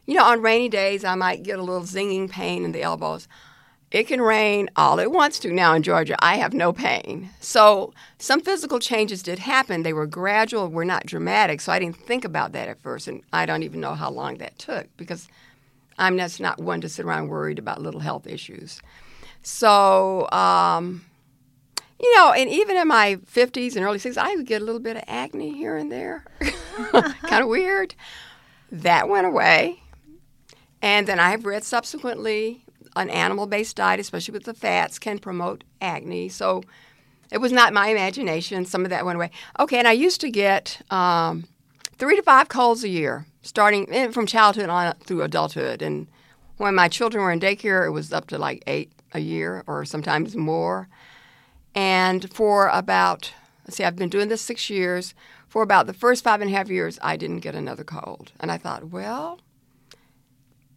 you 0.06 0.14
know, 0.14 0.24
on 0.24 0.42
rainy 0.42 0.68
days, 0.68 1.04
I 1.04 1.14
might 1.14 1.42
get 1.42 1.58
a 1.58 1.62
little 1.62 1.82
zinging 1.82 2.30
pain 2.30 2.64
in 2.64 2.72
the 2.72 2.82
elbows. 2.82 3.28
It 3.90 4.06
can 4.06 4.20
rain 4.20 4.68
all 4.76 4.98
it 4.98 5.10
wants 5.10 5.38
to 5.40 5.52
now 5.52 5.72
in 5.72 5.82
Georgia. 5.82 6.14
I 6.18 6.36
have 6.36 6.52
no 6.52 6.74
pain. 6.74 7.30
So 7.40 7.94
some 8.18 8.40
physical 8.40 8.78
changes 8.78 9.22
did 9.22 9.38
happen. 9.38 9.82
They 9.82 9.94
were 9.94 10.06
gradual, 10.06 10.68
were 10.68 10.84
not 10.84 11.06
dramatic. 11.06 11.62
So 11.62 11.72
I 11.72 11.78
didn't 11.78 11.96
think 11.96 12.24
about 12.24 12.52
that 12.52 12.68
at 12.68 12.82
first, 12.82 13.08
and 13.08 13.22
I 13.32 13.46
don't 13.46 13.62
even 13.62 13.80
know 13.80 13.94
how 13.94 14.10
long 14.10 14.38
that 14.38 14.58
took 14.58 14.94
because 14.98 15.28
I'm 15.98 16.18
just 16.18 16.38
not 16.38 16.60
one 16.60 16.82
to 16.82 16.88
sit 16.88 17.06
around 17.06 17.28
worried 17.28 17.58
about 17.58 17.80
little 17.80 18.00
health 18.00 18.26
issues. 18.26 18.80
So, 19.42 20.28
um, 20.32 21.06
you 21.98 22.14
know, 22.16 22.32
and 22.32 22.50
even 22.50 22.76
in 22.76 22.88
my 22.88 23.16
50s 23.16 23.74
and 23.74 23.84
early 23.84 23.98
60s, 23.98 24.18
I 24.18 24.36
would 24.36 24.46
get 24.46 24.60
a 24.60 24.64
little 24.64 24.80
bit 24.80 24.96
of 24.96 25.04
acne 25.06 25.52
here 25.52 25.76
and 25.76 25.90
there. 25.90 26.24
kind 26.92 27.42
of 27.42 27.48
weird. 27.48 27.94
That 28.70 29.08
went 29.08 29.26
away. 29.26 29.82
And 30.82 31.08
then 31.08 31.18
I 31.18 31.30
have 31.30 31.46
read 31.46 31.64
subsequently 31.64 32.64
an 32.96 33.10
animal 33.10 33.46
based 33.46 33.76
diet, 33.76 34.00
especially 34.00 34.32
with 34.32 34.44
the 34.44 34.54
fats, 34.54 34.98
can 34.98 35.18
promote 35.18 35.64
acne. 35.80 36.28
So 36.28 36.62
it 37.30 37.38
was 37.38 37.52
not 37.52 37.72
my 37.72 37.88
imagination. 37.88 38.64
Some 38.64 38.84
of 38.84 38.90
that 38.90 39.04
went 39.04 39.16
away. 39.16 39.30
Okay, 39.58 39.78
and 39.78 39.88
I 39.88 39.92
used 39.92 40.20
to 40.22 40.30
get 40.30 40.80
um, 40.90 41.44
three 41.98 42.16
to 42.16 42.22
five 42.22 42.48
colds 42.48 42.84
a 42.84 42.88
year, 42.88 43.26
starting 43.42 43.86
eh, 43.92 44.10
from 44.10 44.26
childhood 44.26 44.68
on 44.68 44.94
through 45.04 45.22
adulthood. 45.22 45.82
And 45.82 46.06
when 46.56 46.74
my 46.74 46.88
children 46.88 47.22
were 47.22 47.32
in 47.32 47.40
daycare, 47.40 47.86
it 47.86 47.90
was 47.90 48.12
up 48.12 48.28
to 48.28 48.38
like 48.38 48.62
eight 48.66 48.92
a 49.12 49.20
year 49.20 49.64
or 49.66 49.84
sometimes 49.84 50.36
more. 50.36 50.88
And 51.74 52.32
for 52.32 52.68
about, 52.68 53.32
see, 53.68 53.84
I've 53.84 53.96
been 53.96 54.08
doing 54.08 54.28
this 54.28 54.42
six 54.42 54.68
years. 54.70 55.14
For 55.48 55.62
about 55.62 55.86
the 55.86 55.94
first 55.94 56.24
five 56.24 56.42
and 56.42 56.50
a 56.50 56.54
half 56.54 56.68
years, 56.68 56.98
I 57.00 57.16
didn't 57.16 57.40
get 57.40 57.54
another 57.54 57.84
cold. 57.84 58.32
And 58.38 58.52
I 58.52 58.58
thought, 58.58 58.90
well, 58.90 59.40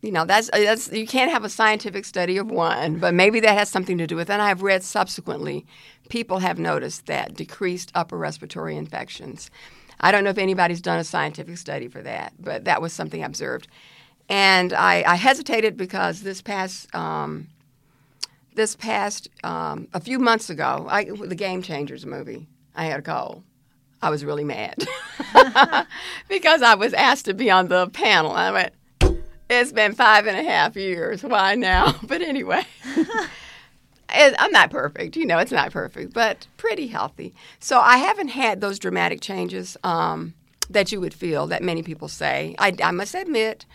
you 0.02 0.12
know 0.12 0.26
that's 0.26 0.50
that's 0.52 0.92
you 0.92 1.06
can't 1.06 1.32
have 1.32 1.44
a 1.44 1.50
scientific 1.50 2.06
study 2.06 2.38
of 2.38 2.50
one, 2.50 2.98
but 2.98 3.14
maybe 3.14 3.40
that 3.42 3.58
has 3.58 3.70
something 3.70 3.98
to 4.00 4.08
do 4.08 4.16
with 4.16 4.30
it. 4.30 4.34
And 4.34 4.42
I've 4.42 4.64
read 4.64 4.84
subsequently, 4.84 5.66
people 6.10 6.40
have 6.40 6.58
noticed 6.58 7.06
that 7.06 7.36
decreased 7.36 7.92
upper 7.94 8.18
respiratory 8.18 8.76
infections. 8.76 9.52
I 10.00 10.12
don't 10.12 10.24
know 10.24 10.32
if 10.32 10.40
anybody's 10.40 10.82
done 10.82 10.98
a 10.98 11.04
scientific 11.04 11.58
study 11.58 11.88
for 11.88 12.02
that, 12.02 12.34
but 12.40 12.66
that 12.66 12.82
was 12.82 12.94
something 12.94 13.22
I 13.22 13.28
observed. 13.28 13.68
And 14.28 14.74
I, 14.74 15.04
I 15.06 15.16
hesitated 15.16 15.78
because 15.78 16.22
this 16.22 16.42
past 16.42 16.94
um, 16.96 17.48
this 18.56 18.76
past 18.76 19.30
um, 19.44 19.88
a 19.94 20.00
few 20.00 20.20
months 20.20 20.50
ago, 20.50 20.88
I, 20.90 21.06
the 21.06 21.36
Game 21.36 21.62
Changers 21.62 22.06
movie, 22.06 22.48
I 22.76 22.86
had 22.86 23.00
a 23.00 23.04
cold. 23.04 23.44
I 24.02 24.10
was 24.10 24.26
really 24.26 24.44
mad 24.44 24.84
because 26.28 26.64
I 26.64 26.74
was 26.74 26.94
asked 26.94 27.26
to 27.26 27.36
be 27.36 27.52
on 27.52 27.68
the 27.68 27.88
panel. 27.90 28.32
I 28.32 28.52
went, 28.52 28.74
it's 29.52 29.72
been 29.72 29.94
five 29.94 30.28
and 30.28 30.38
a 30.38 30.44
half 30.44 30.76
years. 30.76 31.24
Why 31.24 31.56
now? 31.56 31.96
But 32.08 32.22
anyway, 32.22 32.64
I'm 34.10 34.52
not 34.52 34.70
perfect. 34.72 35.16
You 35.16 35.26
know, 35.26 35.40
it's 35.40 35.52
not 35.52 35.72
perfect, 35.72 36.14
but 36.14 36.48
pretty 36.58 36.88
healthy. 36.88 37.34
So 37.60 37.80
I 37.80 37.98
haven't 37.98 38.30
had 38.30 38.62
those 38.62 38.80
dramatic 38.80 39.22
changes 39.22 39.78
um, 39.84 40.34
that 40.70 40.92
you 40.92 41.00
would 41.00 41.14
feel 41.14 41.48
that 41.48 41.64
many 41.64 41.84
people 41.84 42.08
say. 42.08 42.56
I, 42.60 42.74
I 42.84 42.92
must 42.92 43.16
admit, 43.16 43.66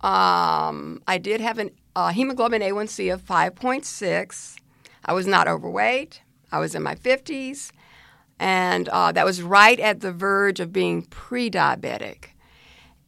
um, 0.00 1.02
I 1.06 1.18
did 1.18 1.40
have 1.40 1.58
a 1.58 1.70
uh, 1.96 2.08
hemoglobin 2.10 2.62
A1C 2.62 3.12
of 3.12 3.24
5.6. 3.24 4.56
I 5.04 5.12
was 5.12 5.26
not 5.26 5.48
overweight. 5.48 6.22
I 6.52 6.58
was 6.58 6.74
in 6.74 6.82
my 6.82 6.94
50s. 6.94 7.72
And 8.38 8.88
uh, 8.90 9.10
that 9.12 9.24
was 9.24 9.42
right 9.42 9.80
at 9.80 10.00
the 10.00 10.12
verge 10.12 10.60
of 10.60 10.72
being 10.72 11.02
pre 11.02 11.50
diabetic. 11.50 12.26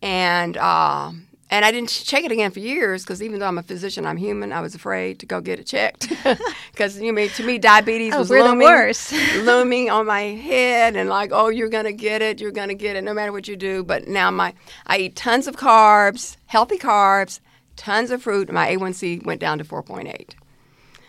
And 0.03 0.57
uh, 0.57 1.13
and 1.51 1.65
I 1.65 1.73
didn't 1.73 1.89
check 1.91 2.25
it 2.25 2.31
again 2.31 2.53
for 2.53 2.61
years 2.61 3.03
because 3.03 3.23
even 3.23 3.41
though 3.41 3.49
I'm 3.49 3.59
a 3.59 3.63
physician, 3.63 4.07
I'm 4.07 4.17
human. 4.17 4.53
I 4.53 4.61
was 4.61 4.75
afraid 4.75 5.19
to 5.19 5.27
go 5.27 5.41
get 5.41 5.59
it 5.59 5.67
checked 5.67 6.09
because 6.73 6.99
you 7.01 7.13
know, 7.13 7.27
to 7.27 7.45
me 7.45 7.59
diabetes 7.59 8.15
Oh, 8.15 8.21
was 8.21 8.31
looming, 8.31 8.95
looming 9.45 9.91
on 9.91 10.07
my 10.07 10.23
head, 10.23 10.97
and 10.97 11.11
like, 11.11 11.31
oh, 11.33 11.49
you're 11.49 11.69
gonna 11.69 11.93
get 11.93 12.23
it, 12.23 12.41
you're 12.41 12.53
gonna 12.53 12.75
get 12.75 12.97
it, 12.97 13.03
no 13.03 13.13
matter 13.13 13.33
what 13.33 13.49
you 13.49 13.57
do. 13.57 13.83
But 13.83 14.07
now 14.09 14.31
my 14.31 14.55
I 14.87 14.99
eat 14.99 15.17
tons 15.17 15.49
of 15.49 15.57
carbs, 15.57 16.37
healthy 16.47 16.79
carbs, 16.79 17.41
tons 17.77 18.11
of 18.11 18.23
fruit. 18.23 18.51
My 18.53 18.75
A1C 18.75 19.27
went 19.27 19.41
down 19.41 19.59
to 19.59 19.65
4.8. 19.65 20.35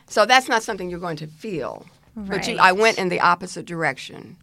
So 0.07 0.25
that's 0.25 0.49
not 0.49 0.63
something 0.63 0.89
you're 0.89 0.99
going 0.99 1.17
to 1.17 1.27
feel. 1.27 1.85
But 2.15 2.45
you, 2.47 2.57
I 2.57 2.73
went 2.73 2.97
in 2.97 3.07
the 3.07 3.21
opposite 3.21 3.65
direction 3.65 4.35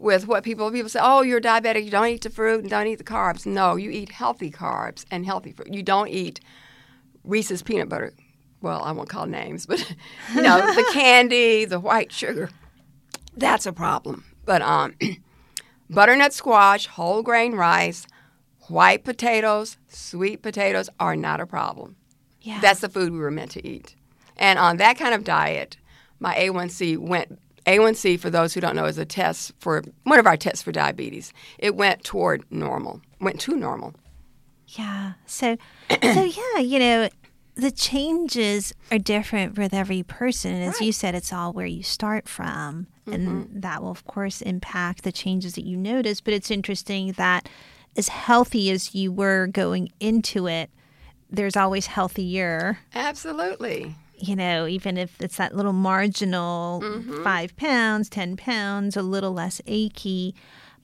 with 0.00 0.26
what 0.26 0.42
people 0.42 0.70
people 0.72 0.88
say. 0.88 0.98
Oh, 1.02 1.20
you're 1.20 1.40
diabetic. 1.40 1.84
You 1.84 1.90
don't 1.90 2.06
eat 2.06 2.22
the 2.22 2.30
fruit 2.30 2.62
and 2.62 2.70
don't 2.70 2.86
eat 2.86 2.96
the 2.96 3.04
carbs. 3.04 3.46
No, 3.46 3.76
you 3.76 3.90
eat 3.90 4.10
healthy 4.10 4.50
carbs 4.50 5.04
and 5.10 5.26
healthy 5.26 5.52
fruit. 5.52 5.72
You 5.72 5.82
don't 5.82 6.08
eat 6.08 6.40
Reese's 7.22 7.62
peanut 7.62 7.88
butter. 7.88 8.14
Well, 8.62 8.82
I 8.82 8.92
won't 8.92 9.08
call 9.08 9.26
names, 9.26 9.66
but 9.66 9.78
you 10.34 10.42
know 10.42 10.74
the 10.74 10.88
candy, 10.92 11.66
the 11.66 11.78
white 11.78 12.12
sugar. 12.12 12.50
That's 13.36 13.66
a 13.66 13.72
problem. 13.72 14.24
But 14.44 14.62
um, 14.62 14.96
butternut 15.90 16.32
squash, 16.32 16.86
whole 16.86 17.22
grain 17.22 17.52
rice, 17.52 18.06
white 18.68 19.04
potatoes, 19.04 19.76
sweet 19.88 20.42
potatoes 20.42 20.88
are 20.98 21.14
not 21.14 21.40
a 21.40 21.46
problem. 21.46 21.96
Yeah. 22.42 22.60
That's 22.60 22.80
the 22.80 22.88
food 22.88 23.12
we 23.12 23.18
were 23.18 23.30
meant 23.30 23.50
to 23.52 23.66
eat. 23.66 23.94
And 24.36 24.58
on 24.58 24.78
that 24.78 24.98
kind 24.98 25.14
of 25.14 25.24
diet, 25.24 25.76
my 26.18 26.34
A1C 26.34 26.96
went. 26.96 27.38
A1C, 27.78 28.18
for 28.18 28.30
those 28.30 28.54
who 28.54 28.60
don't 28.60 28.76
know, 28.76 28.84
is 28.84 28.98
a 28.98 29.04
test 29.04 29.52
for 29.58 29.82
one 30.04 30.18
of 30.18 30.26
our 30.26 30.36
tests 30.36 30.62
for 30.62 30.72
diabetes. 30.72 31.32
It 31.58 31.74
went 31.74 32.04
toward 32.04 32.44
normal, 32.50 33.00
went 33.20 33.40
to 33.42 33.56
normal. 33.56 33.94
Yeah. 34.68 35.12
So, 35.26 35.56
so 36.02 36.24
yeah, 36.24 36.58
you 36.58 36.78
know, 36.78 37.08
the 37.54 37.70
changes 37.70 38.72
are 38.90 38.98
different 38.98 39.58
with 39.58 39.74
every 39.74 40.02
person. 40.02 40.52
And 40.54 40.64
as 40.64 40.80
you 40.80 40.92
said, 40.92 41.14
it's 41.14 41.32
all 41.32 41.52
where 41.52 41.66
you 41.66 41.82
start 41.82 42.28
from. 42.28 42.86
And 43.06 43.28
mm-hmm. 43.28 43.60
that 43.60 43.82
will, 43.82 43.90
of 43.90 44.04
course, 44.06 44.40
impact 44.40 45.02
the 45.02 45.12
changes 45.12 45.54
that 45.54 45.64
you 45.64 45.76
notice. 45.76 46.20
But 46.20 46.34
it's 46.34 46.50
interesting 46.50 47.12
that 47.12 47.48
as 47.96 48.08
healthy 48.08 48.70
as 48.70 48.94
you 48.94 49.12
were 49.12 49.48
going 49.48 49.90
into 49.98 50.46
it, 50.46 50.70
there's 51.28 51.56
always 51.56 51.86
healthier, 51.86 52.78
Absolutely. 52.94 53.94
You 54.20 54.36
know, 54.36 54.66
even 54.66 54.96
if 54.96 55.20
it's 55.20 55.36
that 55.36 55.56
little 55.56 55.72
marginal 55.72 56.80
mm-hmm. 56.82 57.24
five 57.24 57.56
pounds, 57.56 58.08
10 58.08 58.36
pounds, 58.36 58.96
a 58.96 59.02
little 59.02 59.32
less 59.32 59.60
achy. 59.66 60.34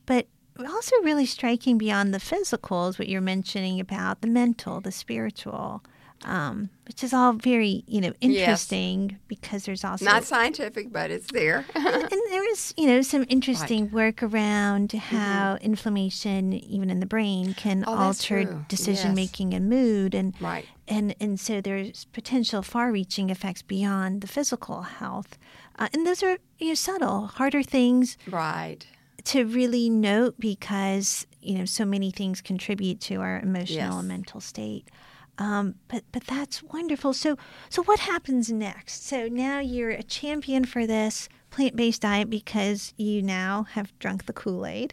But 0.07 0.27
also, 0.59 0.97
really 1.03 1.27
striking 1.27 1.77
beyond 1.77 2.15
the 2.15 2.21
physical 2.21 2.89
is 2.89 2.99
what 2.99 3.09
you're 3.09 3.21
mentioning 3.21 3.79
about 3.79 4.23
the 4.23 4.29
mental, 4.29 4.81
the 4.81 4.93
spiritual, 4.93 5.83
um, 6.27 6.69
which 6.87 7.03
is 7.05 7.15
all 7.15 7.33
very, 7.33 7.85
you 7.87 8.01
know, 8.01 8.13
interesting 8.21 9.19
because 9.29 9.65
there's 9.65 9.85
also 9.85 10.05
Not 10.05 10.25
scientific, 10.25 10.93
but 10.93 11.11
it's 11.11 11.29
there. 11.33 11.65
and 11.75 12.11
there 12.31 12.51
is, 12.51 12.75
you 12.77 12.87
know, 12.87 13.01
some 13.03 13.25
interesting 13.29 13.91
work 13.91 14.23
around 14.23 14.93
how 14.93 15.57
inflammation, 15.61 16.53
even 16.53 16.91
in 16.91 17.01
the 17.01 17.07
brain, 17.07 17.55
can 17.55 17.83
Mm-hmm. 17.83 17.89
Oh, 17.89 18.03
alter 18.07 18.65
decision 18.69 19.11
Yes. 19.11 19.17
making 19.17 19.55
and 19.55 19.69
mood, 19.69 20.15
and 20.15 20.35
Right. 20.41 20.67
and 20.89 21.15
and 21.21 21.39
so 21.39 21.61
there's 21.61 22.05
potential 22.07 22.63
far-reaching 22.63 23.31
effects 23.31 23.63
beyond 23.63 24.21
the 24.21 24.27
physical 24.27 24.83
health, 24.83 25.39
uh, 25.79 25.89
and 25.93 26.07
those 26.07 26.23
are 26.23 26.39
you 26.59 26.69
know 26.69 26.75
subtle, 26.75 27.27
harder 27.27 27.63
things 27.63 28.17
right. 28.27 28.87
to 29.25 29.45
really 29.45 29.89
note 29.91 30.35
because 30.39 31.27
you 31.41 31.59
know 31.59 31.65
so 31.65 31.85
many 31.85 32.11
things 32.11 32.41
contribute 32.41 33.01
to 33.03 33.17
our 33.21 33.39
emotional 33.41 33.95
Yes. 33.95 33.99
and 33.99 34.09
mental 34.09 34.41
state. 34.41 34.89
Um, 35.39 35.75
but 35.89 36.05
but 36.13 36.25
that's 36.25 36.63
wonderful. 36.63 37.13
So 37.13 37.37
so 37.69 37.83
what 37.83 38.01
happens 38.01 38.51
next? 38.51 39.07
So 39.07 39.29
now 39.29 39.61
you're 39.61 39.91
a 39.91 40.03
champion 40.03 40.65
for 40.65 40.87
this 40.87 41.29
plant-based 41.51 42.03
diet 42.03 42.29
because 42.29 42.93
you 42.97 43.23
now 43.23 43.65
have 43.71 43.97
drunk 43.99 44.27
the 44.27 44.33
Kool-Aid, 44.33 44.93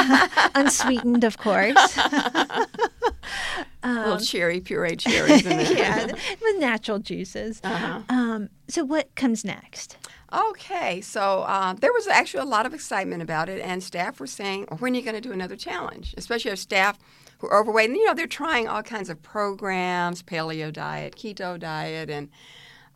unsweetened, 0.54 1.22
of 1.22 1.38
course. 1.38 1.98
Little 3.84 4.18
cherry, 4.18 4.60
puree, 4.60 4.96
cherries 4.96 5.46
in 5.46 5.56
there. 5.56 5.72
yeah, 5.76 6.06
with 6.06 6.58
natural 6.58 6.98
juices. 6.98 7.60
Uh-huh. 7.62 8.00
Um, 8.08 8.50
so 8.68 8.84
what 8.84 9.14
comes 9.14 9.44
next? 9.44 9.96
Okay, 10.32 11.00
so 11.00 11.42
uh, 11.42 11.74
there 11.74 11.92
was 11.92 12.06
actually 12.06 12.42
a 12.42 12.46
lot 12.46 12.66
of 12.66 12.74
excitement 12.74 13.22
about 13.22 13.48
it, 13.48 13.60
and 13.60 13.82
staff 13.82 14.20
were 14.20 14.26
saying, 14.26 14.66
"When 14.78 14.92
are 14.92 14.96
you 14.96 15.02
going 15.02 15.14
to 15.14 15.20
do 15.20 15.32
another 15.32 15.56
challenge?" 15.56 16.14
Especially 16.16 16.50
our 16.50 16.56
staff 16.56 16.98
who 17.40 17.48
are 17.48 17.60
overweight, 17.60 17.88
and 17.90 17.96
you 17.96 18.04
know 18.06 18.14
they're 18.14 18.26
trying 18.26 18.68
all 18.68 18.82
kinds 18.82 19.10
of 19.10 19.22
programs, 19.22 20.22
paleo 20.22 20.72
diet, 20.72 21.16
keto 21.16 21.58
diet, 21.58 22.10
and 22.10 22.28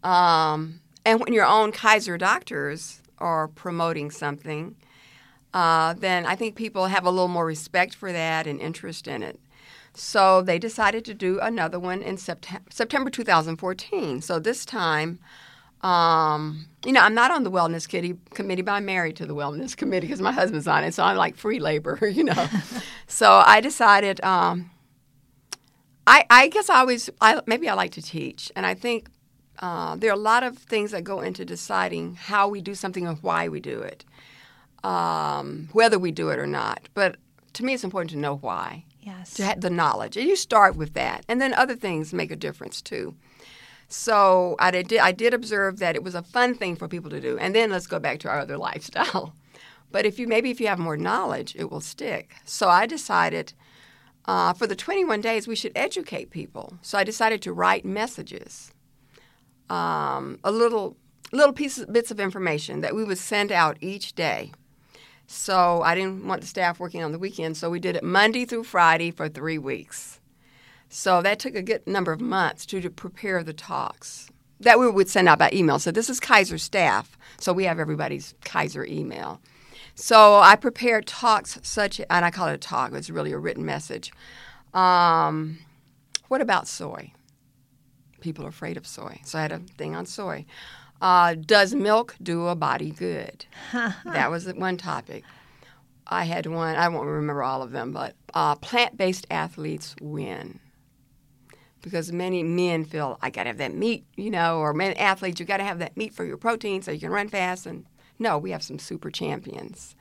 um, 0.02 0.80
and 1.04 1.20
when 1.20 1.32
your 1.32 1.46
own 1.46 1.72
Kaiser 1.72 2.18
doctors 2.18 3.00
are 3.18 3.48
promoting 3.48 4.10
something, 4.10 4.76
uh, 5.52 5.94
then 5.94 6.26
I 6.26 6.36
think 6.36 6.56
people 6.56 6.86
have 6.86 7.06
a 7.06 7.10
little 7.10 7.28
more 7.28 7.46
respect 7.46 7.94
for 7.94 8.12
that 8.12 8.46
and 8.46 8.60
interest 8.60 9.08
in 9.08 9.22
it. 9.22 9.40
So 9.94 10.42
they 10.42 10.58
decided 10.58 11.04
to 11.06 11.14
do 11.14 11.38
another 11.40 11.78
one 11.78 12.02
in 12.02 12.16
September, 12.16 12.68
September 12.70 13.10
2014. 13.10 14.20
So 14.20 14.38
this 14.38 14.64
time, 14.64 15.20
um, 15.84 16.66
you 16.86 16.92
know, 16.92 17.00
I'm 17.00 17.14
not 17.14 17.30
on 17.30 17.44
the 17.44 17.50
wellness 17.50 17.86
kitty 17.86 18.16
committee, 18.30 18.62
but 18.62 18.72
I'm 18.72 18.86
married 18.86 19.16
to 19.16 19.26
the 19.26 19.34
wellness 19.34 19.76
committee 19.76 20.06
because 20.06 20.22
my 20.22 20.32
husband's 20.32 20.66
on 20.66 20.82
it. 20.82 20.94
So 20.94 21.04
I'm 21.04 21.16
like 21.16 21.36
free 21.36 21.60
labor, 21.60 21.98
you 22.08 22.24
know. 22.24 22.48
so 23.06 23.30
I 23.46 23.60
decided. 23.60 24.22
Um, 24.24 24.70
I, 26.06 26.24
I 26.28 26.48
guess 26.48 26.68
I 26.68 26.80
always, 26.80 27.08
I, 27.20 27.40
maybe 27.46 27.66
I 27.68 27.74
like 27.74 27.92
to 27.92 28.02
teach, 28.02 28.52
and 28.54 28.66
I 28.66 28.74
think 28.74 29.08
uh, 29.60 29.96
there 29.96 30.10
are 30.10 30.14
a 30.14 30.18
lot 30.18 30.42
of 30.42 30.58
things 30.58 30.90
that 30.90 31.02
go 31.02 31.20
into 31.20 31.46
deciding 31.46 32.14
how 32.16 32.46
we 32.48 32.60
do 32.60 32.74
something 32.74 33.06
and 33.06 33.16
why 33.22 33.48
we 33.48 33.58
do 33.60 33.80
it, 33.80 34.04
um, 34.82 35.70
whether 35.72 35.98
we 35.98 36.10
do 36.12 36.28
it 36.28 36.38
or 36.38 36.46
not. 36.46 36.88
But 36.92 37.16
to 37.54 37.64
me, 37.64 37.72
it's 37.72 37.84
important 37.84 38.10
to 38.10 38.18
know 38.18 38.36
why 38.36 38.84
Yes. 39.00 39.32
to 39.34 39.44
have 39.44 39.62
the 39.62 39.70
knowledge. 39.70 40.16
And 40.18 40.28
you 40.28 40.36
start 40.36 40.76
with 40.76 40.92
that, 40.94 41.24
and 41.26 41.40
then 41.40 41.54
other 41.54 41.74
things 41.76 42.12
make 42.12 42.30
a 42.30 42.36
difference 42.36 42.82
too. 42.82 43.14
So 43.88 44.56
I 44.58 44.70
did, 44.70 44.98
I 44.98 45.12
did 45.12 45.34
observe 45.34 45.78
that 45.78 45.94
it 45.94 46.02
was 46.02 46.14
a 46.14 46.22
fun 46.22 46.54
thing 46.54 46.76
for 46.76 46.88
people 46.88 47.10
to 47.10 47.20
do. 47.20 47.38
And 47.38 47.54
then 47.54 47.70
let's 47.70 47.86
go 47.86 47.98
back 47.98 48.18
to 48.20 48.28
our 48.28 48.40
other 48.40 48.58
lifestyle. 48.68 49.34
But 49.90 50.06
if 50.06 50.18
you 50.18 50.26
maybe 50.26 50.50
if 50.50 50.60
you 50.60 50.66
have 50.66 50.80
more 50.80 50.96
knowledge, 50.96 51.54
it 51.56 51.70
will 51.70 51.80
stick. 51.80 52.34
So 52.44 52.68
I 52.68 52.84
decided 52.84 53.52
uh, 54.24 54.52
for 54.52 54.66
the 54.66 54.74
21 54.74 55.20
days 55.20 55.46
we 55.46 55.54
should 55.54 55.72
educate 55.76 56.30
people. 56.30 56.78
So 56.82 56.98
I 56.98 57.04
decided 57.04 57.42
to 57.42 57.52
write 57.52 57.84
messages, 57.84 58.72
um, 59.70 60.40
a 60.42 60.50
little 60.50 60.96
little 61.30 61.52
pieces 61.52 61.86
bits 61.86 62.10
of 62.10 62.18
information 62.18 62.80
that 62.80 62.94
we 62.94 63.04
would 63.04 63.18
send 63.18 63.52
out 63.52 63.76
each 63.80 64.14
day. 64.14 64.52
So 65.26 65.82
I 65.82 65.94
didn't 65.94 66.26
want 66.26 66.40
the 66.40 66.46
staff 66.46 66.80
working 66.80 67.02
on 67.02 67.12
the 67.12 67.18
weekend, 67.18 67.56
so 67.56 67.70
we 67.70 67.80
did 67.80 67.96
it 67.96 68.02
Monday 68.02 68.44
through 68.44 68.64
Friday 68.64 69.10
for 69.10 69.28
three 69.28 69.58
weeks. 69.58 70.20
So 70.94 71.22
that 71.22 71.40
took 71.40 71.56
a 71.56 71.60
good 71.60 71.84
number 71.88 72.12
of 72.12 72.20
months 72.20 72.64
to, 72.66 72.80
to 72.80 72.88
prepare 72.88 73.42
the 73.42 73.52
talks 73.52 74.30
that 74.60 74.78
we 74.78 74.88
would 74.88 75.08
send 75.08 75.28
out 75.28 75.40
by 75.40 75.50
email. 75.52 75.80
So 75.80 75.90
this 75.90 76.08
is 76.08 76.20
Kaiser 76.20 76.56
staff, 76.56 77.18
so 77.36 77.52
we 77.52 77.64
have 77.64 77.80
everybody's 77.80 78.36
Kaiser 78.44 78.84
email. 78.84 79.40
So 79.96 80.36
I 80.36 80.54
prepared 80.54 81.08
talks 81.08 81.58
such, 81.62 81.98
and 81.98 82.24
I 82.24 82.30
call 82.30 82.46
it 82.46 82.54
a 82.54 82.58
talk. 82.58 82.92
It's 82.92 83.10
really 83.10 83.32
a 83.32 83.38
written 83.38 83.64
message. 83.64 84.12
Um, 84.72 85.58
what 86.28 86.40
about 86.40 86.68
soy? 86.68 87.12
People 88.20 88.46
are 88.46 88.50
afraid 88.50 88.76
of 88.76 88.86
soy, 88.86 89.18
so 89.24 89.40
I 89.40 89.42
had 89.42 89.52
a 89.52 89.58
thing 89.76 89.96
on 89.96 90.06
soy. 90.06 90.46
Uh, 91.02 91.34
does 91.34 91.74
milk 91.74 92.14
do 92.22 92.46
a 92.46 92.54
body 92.54 92.92
good? 92.92 93.44
that 93.72 94.30
was 94.30 94.46
one 94.54 94.76
topic. 94.76 95.24
I 96.06 96.22
had 96.22 96.46
one. 96.46 96.76
I 96.76 96.86
won't 96.86 97.08
remember 97.08 97.42
all 97.42 97.62
of 97.62 97.72
them, 97.72 97.90
but 97.90 98.14
uh, 98.32 98.54
plant-based 98.54 99.26
athletes 99.28 99.96
win 100.00 100.60
because 101.84 102.10
many 102.10 102.42
men 102.42 102.84
feel 102.84 103.18
I 103.20 103.28
got 103.28 103.42
to 103.42 103.50
have 103.50 103.58
that 103.58 103.74
meat, 103.74 104.06
you 104.16 104.30
know, 104.30 104.58
or 104.58 104.72
men 104.72 104.94
athletes 104.94 105.38
you 105.38 105.44
got 105.44 105.58
to 105.58 105.64
have 105.64 105.78
that 105.80 105.96
meat 105.96 106.14
for 106.14 106.24
your 106.24 106.38
protein 106.38 106.80
so 106.80 106.90
you 106.90 106.98
can 106.98 107.10
run 107.10 107.28
fast. 107.28 107.66
And 107.66 107.84
no, 108.18 108.38
we 108.38 108.50
have 108.52 108.62
some 108.62 108.78
super 108.78 109.10
champions. 109.10 109.94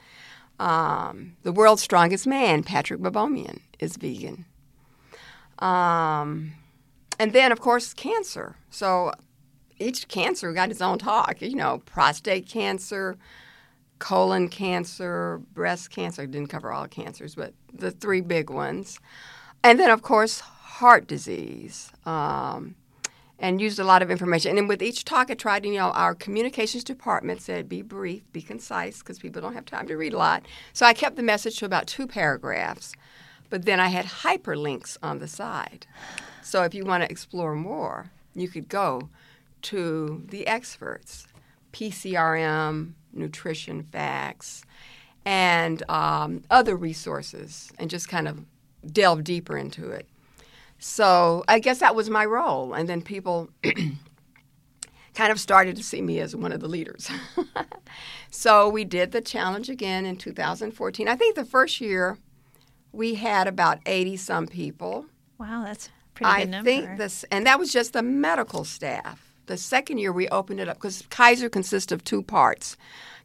Um, 0.60 1.36
the 1.44 1.52
world's 1.52 1.84
strongest 1.84 2.26
man, 2.26 2.64
Patrik 2.64 3.00
Baboumian, 3.00 3.60
is 3.80 3.98
vegan. 3.98 4.46
Um, 5.60 6.54
and 7.20 7.34
then, 7.34 7.52
of 7.52 7.60
course, 7.60 7.94
cancer. 7.94 8.56
So 8.70 9.12
each 9.78 10.08
cancer 10.08 10.54
got 10.54 10.72
its 10.72 10.82
own 10.82 11.00
talk. 11.00 11.42
You 11.42 11.56
know, 11.56 11.80
prostate 11.86 12.48
cancer, 12.48 13.18
colon 14.00 14.48
cancer, 14.48 15.42
breast 15.54 15.90
cancer. 15.90 16.26
Didn't 16.28 16.50
cover 16.50 16.72
all 16.72 16.88
cancers, 16.88 17.36
but 17.36 17.54
the 17.74 17.92
three 17.92 18.22
big 18.22 18.50
ones. 18.50 19.00
And 19.66 19.80
then, 19.80 19.90
of 19.90 20.02
course, 20.02 20.42
heart 20.80 21.08
disease. 21.08 21.92
Um, 22.06 22.76
and 23.40 23.60
used 23.60 23.80
a 23.80 23.84
lot 23.84 24.02
of 24.02 24.10
information. 24.10 24.50
And 24.50 24.58
then 24.58 24.68
with 24.68 24.82
each 24.82 25.04
talk, 25.04 25.30
I 25.30 25.34
tried, 25.34 25.64
to, 25.64 25.70
you 25.70 25.76
know, 25.76 25.92
our 25.92 26.16
communications 26.16 26.84
department 26.84 27.42
said 27.42 27.68
be 27.68 27.82
brief, 27.82 28.24
be 28.32 28.42
concise, 28.42 29.00
because 29.00 29.20
people 29.20 29.42
don't 29.42 29.54
have 29.54 29.66
time 29.66 29.86
to 29.88 29.98
read 29.98 30.14
a 30.14 30.18
lot. 30.18 30.46
So 30.72 30.86
I 30.86 30.94
kept 30.94 31.18
the 31.18 31.24
message 31.24 31.58
to 31.58 31.66
about 31.66 31.88
two 31.88 32.08
paragraphs. 32.08 32.94
but 33.50 33.66
then 33.66 33.80
I 33.80 33.90
had 33.90 34.06
hyperlinks 34.06 34.98
on 35.04 35.20
the 35.20 35.28
side. 35.28 35.86
So 36.42 36.64
if 36.64 36.74
you 36.74 36.86
want 36.86 37.04
to 37.04 37.12
explore 37.12 37.54
more, 37.54 38.10
you 38.34 38.48
could 38.48 38.68
go 38.68 39.10
to 39.64 40.24
the 40.28 40.48
experts, 40.48 41.28
PCRM, 41.72 42.94
nutrition 43.14 43.84
facts, 43.92 44.64
and 45.26 45.84
um, 45.90 46.44
other 46.50 46.76
resources, 46.76 47.72
and 47.78 47.90
just 47.90 48.10
kind 48.10 48.28
of 48.28 48.46
delve 48.92 49.24
deeper 49.24 49.56
into 49.58 49.92
it. 49.92 50.08
So 50.86 51.46
I 51.48 51.60
guess 51.60 51.80
that 51.80 51.96
was 51.96 52.10
my 52.10 52.26
role. 52.26 52.74
And 52.74 52.90
then 52.90 53.02
people 53.02 53.50
kind 55.14 55.32
of 55.32 55.40
started 55.40 55.78
to 55.78 55.84
see 55.84 56.02
me 56.02 56.20
as 56.20 56.36
one 56.36 56.52
of 56.52 56.60
the 56.60 56.68
leaders. 56.68 57.10
so 58.30 58.68
we 58.68 58.84
did 58.84 59.14
the 59.14 59.22
challenge 59.22 59.70
again 59.70 60.06
in 60.06 60.18
2014. 60.18 61.08
I 61.08 61.16
think 61.16 61.36
the 61.36 61.46
first 61.46 61.80
year 61.80 62.18
we 62.92 63.16
had 63.16 63.48
about 63.48 63.80
80 63.86 64.18
some 64.18 64.46
people. 64.46 65.06
Wow, 65.40 65.64
that's 65.64 65.90
pretty 66.16 66.30
good 66.34 66.48
I 66.48 66.52
number. 66.52 66.70
think 66.70 66.98
this, 66.98 67.24
and 67.32 67.48
that 67.48 67.60
was 67.60 67.72
just 67.72 67.94
the 67.94 68.04
medical 68.04 68.66
staff. 68.66 69.34
The 69.46 69.56
second 69.56 70.00
year 70.00 70.12
we 70.12 70.28
opened 70.28 70.60
it 70.60 70.68
up 70.68 70.76
because 70.76 71.06
Kaiser 71.10 71.48
consists 71.48 71.94
of 71.94 72.04
two 72.04 72.22
parts. 72.22 72.76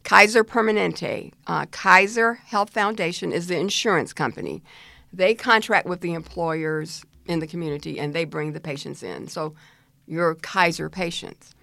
Kaiser 0.05 0.45
Permanente, 0.45 1.33
uh, 1.45 1.65
Kaiser 1.65 2.35
Health 2.35 2.69
Foundation 2.69 3.33
is 3.33 3.47
the 3.47 3.57
insurance 3.57 4.13
company. 4.13 4.63
They 5.11 5.33
contract 5.35 5.87
with 5.87 5.99
the 5.99 6.13
employers 6.13 7.03
in 7.29 7.39
the 7.39 7.47
community 7.47 7.99
and 7.99 8.13
they 8.13 8.25
bring 8.25 8.53
the 8.53 8.59
patients 8.59 9.03
in. 9.03 9.27
So 9.27 9.53
you're 10.07 10.35
Kaiser 10.35 10.89
patients. 10.89 11.53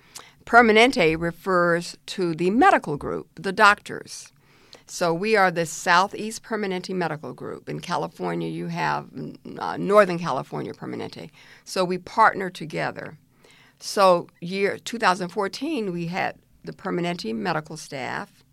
Permanente 0.46 1.20
refers 1.20 1.96
to 2.07 2.35
the 2.35 2.50
medical 2.50 2.96
group, 2.96 3.29
the 3.35 3.52
doctors. 3.52 4.33
So 4.87 5.12
we 5.12 5.35
are 5.35 5.50
the 5.50 5.66
Southeast 5.66 6.44
Permanente 6.44 6.94
Medical 6.94 7.33
Group. 7.33 7.68
In 7.68 7.81
California, 7.81 8.48
you 8.48 8.68
have 8.68 9.09
uh, 9.59 9.76
Northern 9.76 10.20
California 10.20 10.72
Permanente. 10.72 11.31
So 11.64 11.85
we 11.85 11.98
partner 11.98 12.48
together. 12.50 13.18
So 13.81 14.29
year 14.40 14.79
2014, 14.79 15.92
we 15.92 16.07
had 16.07 16.37
the 16.62 16.72
Permanente 16.72 17.35
medical 17.35 17.76
staff 17.76 18.44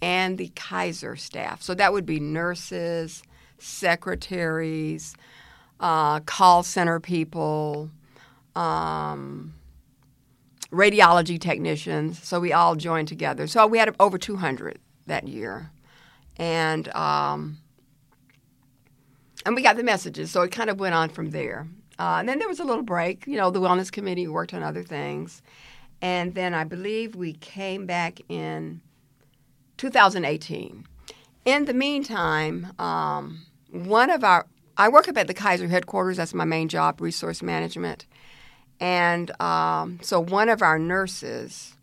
and 0.00 0.38
the 0.38 0.50
Kaiser 0.56 1.16
staff. 1.16 1.60
So 1.60 1.74
that 1.74 1.92
would 1.92 2.06
be 2.06 2.18
nurses, 2.18 3.22
secretaries, 3.58 5.14
uh, 5.82 6.20
call 6.20 6.62
center 6.62 7.00
people, 7.00 7.90
um, 8.54 9.52
radiology 10.70 11.38
technicians. 11.38 12.22
So 12.22 12.40
we 12.40 12.52
all 12.52 12.76
joined 12.76 13.08
together. 13.08 13.46
So 13.46 13.66
we 13.66 13.78
had 13.78 13.94
over 14.00 14.16
200 14.16 14.78
that 15.06 15.26
year, 15.28 15.70
and 16.36 16.88
um, 16.94 17.58
and 19.44 19.56
we 19.56 19.62
got 19.62 19.76
the 19.76 19.82
messages. 19.82 20.30
So 20.30 20.42
it 20.42 20.52
kind 20.52 20.70
of 20.70 20.78
went 20.78 20.94
on 20.94 21.08
from 21.08 21.30
there. 21.30 21.66
Uh, 21.98 22.16
and 22.20 22.28
then 22.28 22.38
there 22.38 22.48
was 22.48 22.60
a 22.60 22.64
little 22.64 22.84
break. 22.84 23.26
You 23.26 23.36
know, 23.36 23.50
the 23.50 23.60
wellness 23.60 23.90
committee 23.90 24.28
worked 24.28 24.54
on 24.54 24.62
other 24.62 24.84
things, 24.84 25.42
and 26.00 26.34
then 26.34 26.54
I 26.54 26.64
believe 26.64 27.16
we 27.16 27.32
came 27.34 27.86
back 27.86 28.20
in 28.28 28.80
2018. 29.78 30.86
In 31.44 31.64
the 31.64 31.74
meantime, 31.74 32.72
um, 32.78 33.44
one 33.70 34.10
of 34.10 34.22
our 34.22 34.46
I 34.76 34.88
work 34.88 35.08
up 35.08 35.18
at 35.18 35.26
the 35.26 35.34
Kaiser 35.34 35.68
headquarters. 35.68 36.16
That's 36.16 36.34
my 36.34 36.44
main 36.44 36.68
job, 36.68 37.00
resource 37.00 37.42
management. 37.42 38.06
And 38.80 39.30
um, 39.40 40.00
so 40.02 40.20
one 40.20 40.48
of 40.48 40.62
our 40.62 40.78
nurses, 40.78 41.76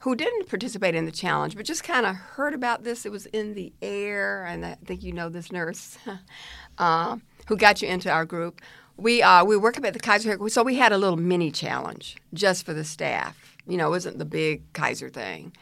who 0.00 0.14
didn't 0.14 0.48
participate 0.48 0.94
in 0.94 1.04
the 1.04 1.12
challenge, 1.12 1.56
but 1.56 1.66
just 1.66 1.82
kind 1.82 2.06
of 2.06 2.14
heard 2.14 2.54
about 2.54 2.84
this, 2.84 3.04
it 3.04 3.12
was 3.12 3.26
in 3.26 3.54
the 3.54 3.72
air, 3.82 4.44
and 4.44 4.64
I 4.64 4.76
think 4.84 5.02
you 5.02 5.12
know 5.12 5.28
this 5.28 5.50
nurse, 5.50 5.98
uh, 6.78 7.16
who 7.48 7.56
got 7.56 7.82
you 7.82 7.88
into 7.88 8.10
our 8.10 8.24
group. 8.24 8.60
We 8.96 9.22
uh, 9.22 9.44
we 9.44 9.56
work 9.56 9.76
up 9.76 9.84
at 9.84 9.94
the 9.94 9.98
Kaiser 9.98 10.30
headquarters, 10.30 10.54
so 10.54 10.62
we 10.62 10.76
had 10.76 10.92
a 10.92 10.98
little 10.98 11.16
mini 11.16 11.50
challenge 11.50 12.16
just 12.32 12.64
for 12.64 12.72
the 12.72 12.84
staff. 12.84 13.56
You 13.66 13.76
know, 13.76 13.88
it 13.88 13.90
wasn't 13.90 14.18
the 14.18 14.24
big 14.24 14.72
Kaiser 14.72 15.10
thing. 15.10 15.52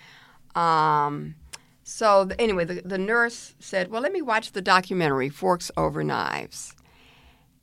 Um, 0.55 1.35
so 1.85 2.25
the, 2.25 2.41
anyway, 2.41 2.65
the, 2.65 2.81
the 2.83 2.99
nurse 2.99 3.55
said, 3.59 3.91
"Well, 3.91 4.01
let 4.01 4.13
me 4.13 4.23
watch 4.23 4.53
the 4.53 4.63
documentary 4.63 5.29
Forks 5.29 5.71
Over 5.77 6.03
Knives," 6.03 6.75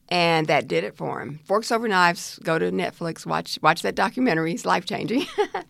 and 0.09 0.45
that 0.45 0.67
did 0.67 0.83
it 0.83 0.95
for 0.95 1.21
him. 1.21 1.39
Forks 1.43 1.71
Over 1.71 1.87
Knives. 1.87 2.39
Go 2.43 2.59
to 2.59 2.71
Netflix, 2.71 3.25
watch 3.25 3.57
watch 3.63 3.81
that 3.81 3.95
documentary. 3.95 4.53
It's 4.53 4.65
life 4.65 4.85
changing, 4.85 5.25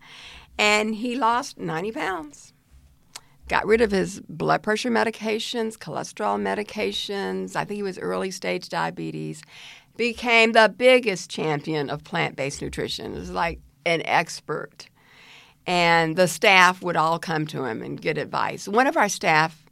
and 0.58 0.94
he 0.94 1.16
lost 1.16 1.58
ninety 1.58 1.92
pounds. 1.92 2.52
Got 3.48 3.66
rid 3.66 3.80
of 3.80 3.90
his 3.90 4.20
blood 4.28 4.62
pressure 4.62 4.90
medications, 4.90 5.76
cholesterol 5.78 6.40
medications. 6.40 7.56
I 7.56 7.64
think 7.64 7.76
he 7.76 7.82
was 7.82 7.98
early 7.98 8.30
stage 8.30 8.68
diabetes. 8.68 9.42
Became 9.96 10.52
the 10.52 10.72
biggest 10.74 11.30
champion 11.30 11.90
of 11.90 12.04
plant 12.04 12.36
based 12.36 12.60
nutrition. 12.60 13.14
It 13.14 13.18
was 13.18 13.30
like 13.30 13.60
an 13.84 14.02
expert 14.04 14.86
and 15.66 16.16
the 16.16 16.28
staff 16.28 16.82
would 16.82 16.96
all 16.96 17.18
come 17.18 17.46
to 17.48 17.64
him 17.64 17.82
and 17.82 18.00
get 18.00 18.18
advice. 18.18 18.66
One 18.66 18.86
of 18.86 18.96
our 18.96 19.08
staff 19.08 19.64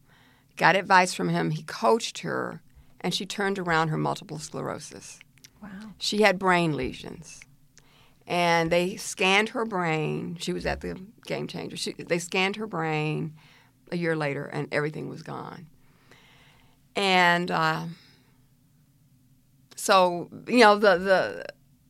got 0.56 0.76
advice 0.76 1.14
from 1.14 1.30
him. 1.30 1.50
He 1.50 1.62
coached 1.62 2.18
her, 2.18 2.60
and 3.00 3.14
she 3.14 3.26
turned 3.26 3.58
around 3.58 3.88
her 3.88 3.98
multiple 3.98 4.38
sclerosis. 4.38 5.18
wow. 5.62 5.68
She 5.98 6.22
had 6.22 6.38
brain 6.38 6.76
lesions, 6.76 7.40
and 8.26 8.70
they 8.70 8.96
scanned 8.96 9.50
her 9.50 9.64
brain. 9.64 10.36
She 10.40 10.52
was 10.52 10.66
at 10.66 10.80
the 10.80 11.00
Game 11.26 11.46
Changer. 11.46 11.76
She, 11.76 11.92
they 11.92 12.18
scanned 12.18 12.56
her 12.56 12.66
brain 12.66 13.34
a 13.90 13.96
year 13.96 14.14
later, 14.14 14.44
and 14.44 14.68
everything 14.72 15.08
was 15.08 15.22
gone. 15.22 15.66
And 16.94 17.50
uh, 17.50 17.84
so, 19.76 20.28
you 20.46 20.60
know, 20.60 20.76
the 20.76 20.98
the 20.98 21.46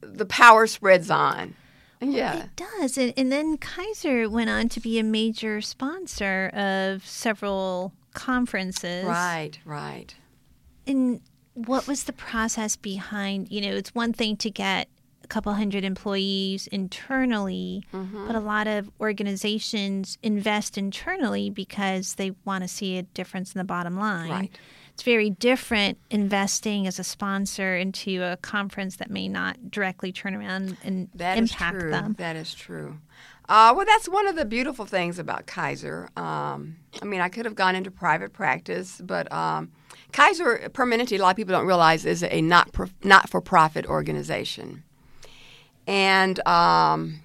the 0.07 0.27
power 0.27 0.67
spreads 0.67 1.11
on. 1.11 1.55
Yeah. 2.01 2.45
It 2.45 2.57
does. 2.57 2.97
And, 2.99 3.13
and 3.17 3.31
then 3.31 3.59
Kaiser 3.59 4.29
went 4.29 4.49
on 4.51 4.69
to 4.71 4.81
be 4.81 4.99
a 4.99 5.03
major 5.05 5.61
sponsor 5.61 6.49
of 6.55 7.07
several 7.07 7.93
conferences. 8.15 9.05
Right, 9.05 9.59
right. 9.65 10.15
And 10.87 11.21
what 11.55 11.87
was 11.87 12.05
the 12.05 12.13
process 12.13 12.77
behind, 12.77 13.51
you 13.51 13.61
know, 13.61 13.75
it's 13.75 13.95
one 13.95 14.13
thing 14.13 14.37
to 14.39 14.51
get 14.51 14.89
a 15.23 15.27
couple 15.27 15.53
hundred 15.53 15.85
employees 15.85 16.67
internally, 16.69 17.85
Mm-hmm. 17.93 18.27
but 18.27 18.35
a 18.35 18.41
lot 18.41 18.67
of 18.67 18.91
organizations 19.01 20.19
invest 20.23 20.79
internally 20.79 21.51
because 21.51 22.15
they 22.15 22.33
want 22.45 22.65
to 22.65 22.69
see 22.69 22.97
a 22.99 23.03
difference 23.03 23.55
in 23.55 23.59
the 23.59 23.65
bottom 23.65 23.97
line. 23.99 24.31
Right. 24.31 24.59
It's 25.01 25.05
very 25.07 25.31
different 25.31 25.97
investing 26.11 26.87
as 26.87 26.99
a 26.99 27.05
sponsor 27.05 27.75
into 27.75 28.23
a 28.23 28.37
conference 28.37 28.97
that 28.97 29.11
may 29.11 29.29
not 29.29 29.71
directly 29.71 30.13
turn 30.13 30.35
around 30.35 30.77
and 30.85 31.09
That 31.15 31.39
is 31.39 31.51
impact 31.51 31.81
true. 31.81 31.91
them. 31.91 32.17
That 32.19 32.37
is 32.37 32.53
true. 32.53 32.99
Uh, 33.49 33.73
well, 33.75 33.87
that's 33.87 34.11
one 34.11 34.27
of 34.27 34.37
the 34.37 34.45
beautiful 34.45 34.85
things 34.85 35.19
about 35.19 35.47
Kaiser. 35.47 36.11
Um, 36.19 36.77
I 37.01 37.07
mean, 37.07 37.23
I 37.23 37.31
could 37.31 37.47
have 37.47 37.55
gone 37.55 37.75
into 37.77 37.91
private 37.91 38.35
practice, 38.35 39.01
but 39.03 39.33
um, 39.33 39.73
Kaiser 40.13 40.69
Permanente, 40.75 41.19
a 41.19 41.23
lot 41.23 41.31
of 41.31 41.37
people 41.37 41.55
don't 41.55 41.67
realize, 41.67 42.05
is 42.05 42.23
a 42.23 42.43
not 42.43 42.71
pro- 42.73 42.89
not 43.03 43.31
for 43.31 43.41
profit 43.41 43.87
organization, 43.87 44.85
and 45.87 46.47
um, 46.47 47.21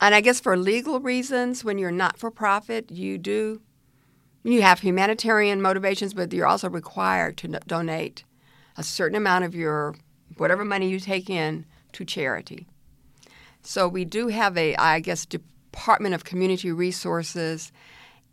and 0.00 0.14
I 0.14 0.22
guess 0.22 0.40
for 0.40 0.56
legal 0.56 1.00
reasons, 1.00 1.64
when 1.64 1.76
you're 1.76 1.90
not 1.92 2.18
for 2.18 2.30
profit, 2.30 2.90
you 2.90 3.18
do 3.18 3.60
you 4.44 4.62
have 4.62 4.80
humanitarian 4.80 5.62
motivations, 5.62 6.14
but 6.14 6.32
you're 6.32 6.46
also 6.46 6.68
required 6.68 7.36
to 7.38 7.48
donate 7.66 8.24
a 8.76 8.82
certain 8.82 9.16
amount 9.16 9.44
of 9.44 9.54
your 9.54 9.94
whatever 10.36 10.64
money 10.64 10.88
you 10.88 11.00
take 11.00 11.30
in 11.30 11.64
to 11.92 12.04
charity. 12.04 12.66
So 13.62 13.88
we 13.88 14.04
do 14.04 14.28
have 14.28 14.56
a, 14.58 14.76
I 14.76 15.00
guess, 15.00 15.24
Department 15.24 16.14
of 16.14 16.24
Community 16.24 16.70
Resources, 16.70 17.72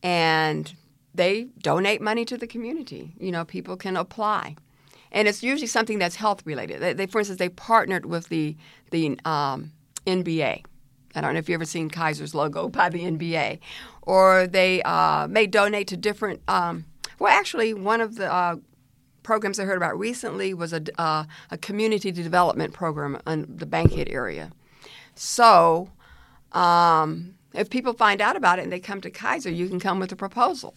and 0.03 0.73
they 1.15 1.47
donate 1.59 2.01
money 2.01 2.25
to 2.25 2.37
the 2.37 2.47
community. 2.47 3.13
You 3.17 3.31
know, 3.31 3.45
people 3.45 3.77
can 3.77 3.95
apply, 3.95 4.57
and 5.11 5.27
it's 5.27 5.41
usually 5.41 5.67
something 5.67 5.99
that's 5.99 6.15
health 6.15 6.45
related. 6.45 6.81
They, 6.81 6.93
they 6.93 7.05
for 7.05 7.19
instance, 7.19 7.39
they 7.39 7.49
partnered 7.49 8.05
with 8.05 8.27
the 8.27 8.57
the 8.91 9.17
um, 9.23 9.71
NBA. 10.05 10.63
I 11.15 11.21
don't 11.21 11.33
know 11.33 11.39
if 11.39 11.49
you've 11.49 11.55
ever 11.55 11.65
seen 11.65 11.89
Kaiser's 11.89 12.33
logo 12.33 12.69
by 12.69 12.89
the 12.89 12.99
NBA, 12.99 13.59
or 14.01 14.47
they 14.47 14.81
uh, 14.83 15.27
may 15.27 15.47
donate 15.47 15.87
to 15.87 15.97
different. 15.97 16.41
Um, 16.47 16.85
well, 17.19 17.31
actually, 17.31 17.73
one 17.73 18.01
of 18.01 18.15
the 18.15 18.31
uh, 18.31 18.55
programs 19.23 19.59
I 19.59 19.65
heard 19.65 19.77
about 19.77 19.97
recently 19.97 20.53
was 20.53 20.73
a, 20.73 20.81
uh, 20.99 21.25
a 21.49 21.57
community 21.57 22.11
development 22.11 22.73
program 22.73 23.19
in 23.27 23.45
the 23.47 23.65
Bankhead 23.65 24.09
area. 24.09 24.51
So, 25.15 25.91
um, 26.51 27.35
if 27.53 27.69
people 27.69 27.93
find 27.93 28.21
out 28.21 28.35
about 28.35 28.59
it 28.59 28.63
and 28.63 28.71
they 28.71 28.79
come 28.79 29.01
to 29.01 29.09
Kaiser, 29.09 29.51
you 29.51 29.67
can 29.67 29.79
come 29.79 29.99
with 29.99 30.11
a 30.11 30.15
proposal. 30.15 30.75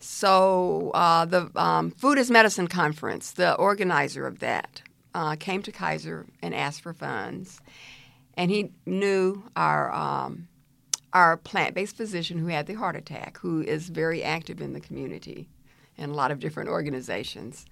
So, 0.00 0.92
uh, 0.94 1.24
the 1.24 1.50
um, 1.56 1.90
Food 1.90 2.18
is 2.18 2.30
Medicine 2.30 2.68
Conference, 2.68 3.32
the 3.32 3.54
organizer 3.54 4.26
of 4.26 4.38
that, 4.38 4.82
uh, 5.14 5.34
came 5.36 5.62
to 5.62 5.72
Kaiser 5.72 6.26
and 6.40 6.54
asked 6.54 6.82
for 6.82 6.92
funds. 6.92 7.60
And 8.38 8.52
he 8.52 8.70
knew 8.86 9.42
our, 9.56 9.92
um, 9.92 10.46
our 11.12 11.36
plant 11.36 11.74
based 11.74 11.96
physician 11.96 12.38
who 12.38 12.46
had 12.46 12.68
the 12.68 12.74
heart 12.74 12.94
attack, 12.94 13.36
who 13.38 13.62
is 13.62 13.88
very 13.88 14.22
active 14.22 14.60
in 14.60 14.72
the 14.72 14.80
community 14.80 15.48
in 15.96 16.10
a 16.10 16.14
lot 16.14 16.30
of 16.30 16.38
different 16.38 16.70
organizations. 16.70 17.66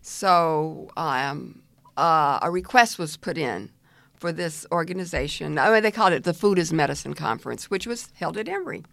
So 0.00 0.88
um, 0.96 1.60
uh, 1.98 2.38
a 2.40 2.50
request 2.50 2.98
was 2.98 3.18
put 3.18 3.36
in 3.36 3.70
for 4.14 4.32
this 4.32 4.66
organization. 4.72 5.58
I 5.58 5.70
mean, 5.70 5.82
they 5.82 5.90
called 5.90 6.14
it 6.14 6.24
the 6.24 6.32
Food 6.32 6.58
is 6.58 6.72
Medicine 6.72 7.12
Conference, 7.12 7.70
which 7.70 7.86
was 7.86 8.08
held 8.14 8.38
at 8.38 8.48
Emory. 8.48 8.84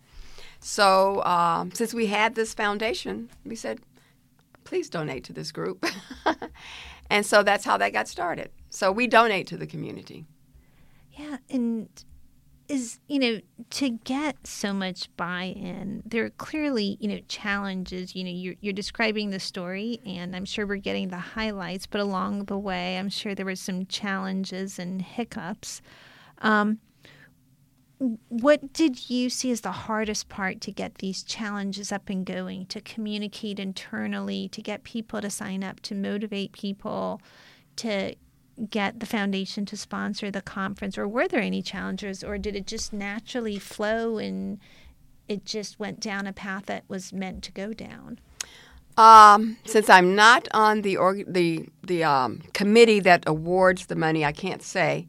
So 0.60 1.24
um, 1.24 1.72
since 1.72 1.94
we 1.94 2.08
had 2.08 2.36
this 2.36 2.54
foundation, 2.54 3.30
we 3.46 3.56
said, 3.56 3.80
please 4.66 4.90
donate 4.90 5.24
to 5.26 5.34
this 5.34 5.54
group. 5.54 5.86
and 7.10 7.26
so 7.26 7.44
that's 7.44 7.64
how 7.64 7.78
that 7.78 7.94
got 7.94 8.10
started. 8.10 8.52
So 8.70 8.92
we 8.92 9.08
donate 9.08 9.48
to 9.48 9.58
the 9.58 9.68
community. 9.68 10.26
Yeah, 11.18 11.38
and 11.50 11.90
is 12.70 13.00
you 13.08 13.20
know 13.20 13.40
to 13.70 13.90
get 13.90 14.48
so 14.48 14.72
much 14.72 15.10
buy-in 15.18 16.02
there 16.06 16.24
are 16.24 16.30
clearly 16.32 16.98
you 17.00 17.10
know 17.10 17.20
challenges. 17.28 18.16
You 18.16 18.24
know 18.24 18.32
you're, 18.32 18.56
you're 18.62 18.74
describing 18.74 19.32
the 19.32 19.40
story 19.40 20.00
and 20.06 20.34
i'm 20.34 20.46
sure 20.46 20.66
we're 20.66 20.78
getting 20.78 21.10
the 21.10 21.18
highlights 21.18 21.88
but 21.88 22.00
along 22.00 22.46
the 22.46 22.58
way 22.58 22.98
i'm 22.98 23.10
sure 23.10 23.36
there 23.36 23.46
were 23.46 23.56
some 23.56 23.86
challenges 23.86 24.80
and 24.80 25.02
hiccups. 25.02 25.82
Um, 26.40 26.80
what 28.30 28.74
did 28.74 29.10
you 29.10 29.30
see 29.30 29.52
as 29.52 29.62
the 29.62 29.72
hardest 29.72 30.28
part 30.28 30.60
to 30.62 30.72
get 30.72 30.96
these 30.96 31.24
challenges 31.24 31.92
up 31.92 32.10
and 32.10 32.26
going 32.26 32.66
to 32.68 32.82
communicate 32.82 33.60
internally 33.60 34.50
to 34.50 34.62
get 34.62 34.84
people 34.84 35.22
to 35.22 35.30
sign 35.30 35.64
up 35.64 35.80
to 35.82 35.96
motivate 35.96 36.52
people 36.52 37.22
to 37.78 38.16
get 38.70 39.00
the 39.00 39.06
foundation 39.06 39.66
to 39.66 39.78
sponsor 39.78 40.30
the 40.30 40.42
conference, 40.42 40.98
or 40.98 41.08
were 41.08 41.28
there 41.28 41.42
any 41.42 41.62
challenges, 41.62 42.24
or 42.24 42.38
did 42.38 42.56
it 42.56 42.68
just 42.68 42.94
naturally 42.94 43.60
flow 43.60 44.18
and 44.18 44.60
it 45.28 45.46
just 45.46 45.80
went 45.80 46.00
down 46.00 46.28
a 46.28 46.34
path 46.34 46.66
that 46.68 46.84
was 46.88 47.14
meant 47.14 47.44
to 47.44 47.52
go 47.52 47.74
down? 47.74 48.20
Um, 48.96 49.58
since 49.66 49.90
I'm 49.90 50.16
not 50.16 50.48
on 50.54 50.82
the 50.82 50.98
org- 50.98 51.32
the 51.32 51.68
the 51.82 52.04
um, 52.04 52.42
committee 52.54 53.00
that 53.00 53.24
awards 53.26 53.88
the 53.88 53.96
money, 53.96 54.24
I 54.24 54.32
can't 54.32 54.62
say. 54.62 55.08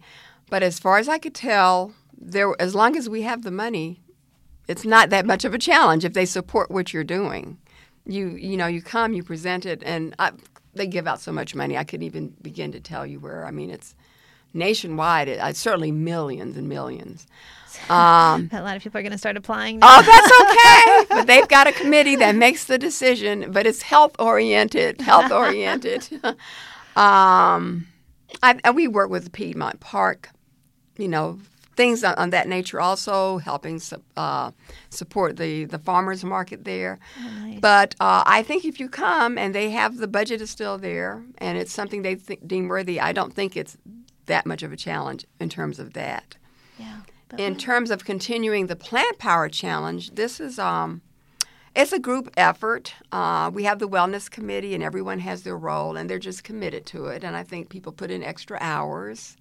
But 0.48 0.62
as 0.62 0.78
far 0.78 0.98
as 0.98 1.09
I 1.09 1.18
could 1.18 1.35
tell, 1.35 1.92
there 2.16 2.54
as 2.59 2.74
long 2.74 2.96
as 2.96 3.09
we 3.09 3.22
have 3.22 3.42
the 3.42 3.50
money, 3.50 4.00
it's 4.68 4.85
not 4.85 5.11
that 5.11 5.26
much 5.26 5.44
of 5.44 5.52
a 5.52 5.59
challenge 5.59 6.04
if 6.04 6.14
they 6.14 6.24
support 6.24 6.70
what 6.70 6.94
you're 6.94 7.04
doing. 7.04 7.59
You 8.07 8.28
you 8.37 8.57
know 8.57 8.66
you 8.66 8.80
come, 8.80 9.12
you 9.12 9.22
present 9.22 9.66
it, 9.66 9.83
and 9.85 10.14
I, 10.18 10.33
they 10.75 10.87
give 10.87 11.07
out 11.07 11.21
so 11.21 11.33
much 11.33 11.55
money. 11.55 11.77
I 11.77 11.85
couldn't 11.85 12.07
even 12.07 12.35
begin 12.43 12.73
to 12.73 12.81
tell 12.81 13.07
you 13.07 13.21
where. 13.21 13.47
I 13.47 13.51
mean, 13.51 13.71
it's 13.71 13.95
nationwide. 14.53 15.29
It, 15.29 15.39
it's 15.43 15.59
certainly 15.59 15.93
millions 15.93 16.57
and 16.57 16.69
millions. 16.69 17.27
Um, 17.91 18.49
a 18.53 18.63
lot 18.63 18.77
of 18.77 18.85
people 18.85 19.01
are 19.01 19.03
going 19.03 19.13
to 19.13 19.19
start 19.19 19.37
applying. 19.37 19.81
Now. 19.81 19.89
Oh, 19.91 20.03
that's 20.03 21.11
okay. 21.11 21.17
but 21.17 21.27
they've 21.27 21.49
got 21.49 21.67
a 21.67 21.73
committee 21.73 22.15
that 22.17 22.37
makes 22.37 22.67
the 22.67 22.79
decision. 22.79 23.51
But 23.51 23.67
it's 23.67 23.83
health 23.83 24.15
oriented. 24.21 25.01
Health 25.01 25.33
oriented. 25.33 26.09
um, 26.97 27.89
I, 28.45 28.71
we 28.73 28.87
work 28.87 29.11
with 29.11 29.33
Piedmont 29.33 29.81
Park. 29.81 30.31
You 30.97 31.09
know, 31.09 31.41
things 31.77 32.05
on, 32.05 32.15
on, 32.15 32.31
that 32.31 32.49
nature 32.49 32.81
also 32.81 33.39
helping 33.39 33.81
uh, 34.17 34.51
support 34.91 35.37
the, 35.37 35.65
the 35.65 35.79
farmers 35.79 36.25
market 36.25 36.65
there. 36.65 36.99
Oh, 37.19 37.47
nice. 37.47 37.61
But 37.61 37.95
uh, 38.01 38.23
I 38.27 38.43
think 38.43 38.65
if 38.65 38.81
you 38.81 38.89
come 38.89 39.39
and 39.39 39.55
they 39.55 39.71
have 39.71 39.99
the 39.99 40.09
budget 40.09 40.41
is 40.41 40.51
still 40.51 40.79
there 40.79 41.23
and 41.39 41.59
it's 41.59 41.73
something 41.73 42.03
they 42.03 42.17
th- 42.17 42.41
deem 42.47 42.69
worthy, 42.69 43.01
I 43.01 43.13
don't 43.13 43.35
think 43.35 43.57
it's 43.57 43.77
that 44.27 44.47
much 44.47 44.63
of 44.63 44.73
a 44.73 44.77
challenge 44.77 45.27
in 45.41 45.49
terms 45.49 45.79
of 45.79 45.93
that. 45.95 46.37
Yeah. 46.79 47.01
In 47.37 47.57
terms 47.57 47.91
of 47.91 48.05
continuing 48.05 48.67
the 48.69 48.77
plant 48.77 49.19
power 49.19 49.49
challenge, 49.49 50.15
this 50.15 50.39
is 50.39 50.59
um, 50.59 51.03
it's 51.75 51.93
a 51.93 51.99
group 51.99 52.31
effort. 52.37 52.95
Uh, 53.11 53.51
we 53.53 53.65
have 53.65 53.81
the 53.81 53.89
wellness 53.89 54.31
committee, 54.31 54.75
and 54.75 54.83
everyone 54.83 55.19
has 55.21 55.43
their 55.43 55.57
role, 55.57 55.97
and 55.97 56.09
they're 56.09 56.21
just 56.21 56.45
committed 56.45 56.87
to 56.87 57.07
it. 57.07 57.25
And 57.25 57.35
I 57.35 57.43
think 57.43 57.69
people 57.69 57.93
put 57.93 58.13
in 58.13 58.23
extra 58.23 58.59
hours 58.61 59.37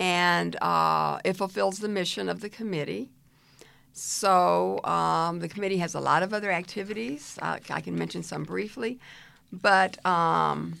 and 0.00 0.56
uh, 0.62 1.20
it 1.24 1.34
fulfills 1.34 1.78
the 1.78 1.88
mission 1.88 2.28
of 2.28 2.40
the 2.40 2.48
committee. 2.48 3.10
So 3.92 4.82
um, 4.84 5.40
the 5.40 5.48
committee 5.48 5.76
has 5.76 5.94
a 5.94 6.00
lot 6.00 6.22
of 6.22 6.32
other 6.32 6.50
activities. 6.50 7.38
Uh, 7.40 7.58
I 7.68 7.80
can 7.82 7.96
mention 7.96 8.22
some 8.22 8.44
briefly, 8.44 8.98
but 9.52 10.04
um, 10.06 10.80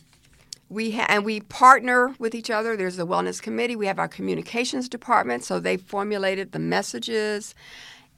we 0.70 0.92
ha- 0.92 1.06
and 1.08 1.24
we 1.24 1.40
partner 1.40 2.14
with 2.18 2.34
each 2.34 2.50
other. 2.50 2.76
There's 2.76 2.96
the 2.96 3.06
wellness 3.06 3.42
committee. 3.42 3.76
We 3.76 3.86
have 3.86 3.98
our 3.98 4.08
communications 4.08 4.88
department, 4.88 5.44
so 5.44 5.60
they 5.60 5.76
formulated 5.76 6.52
the 6.52 6.58
messages, 6.58 7.54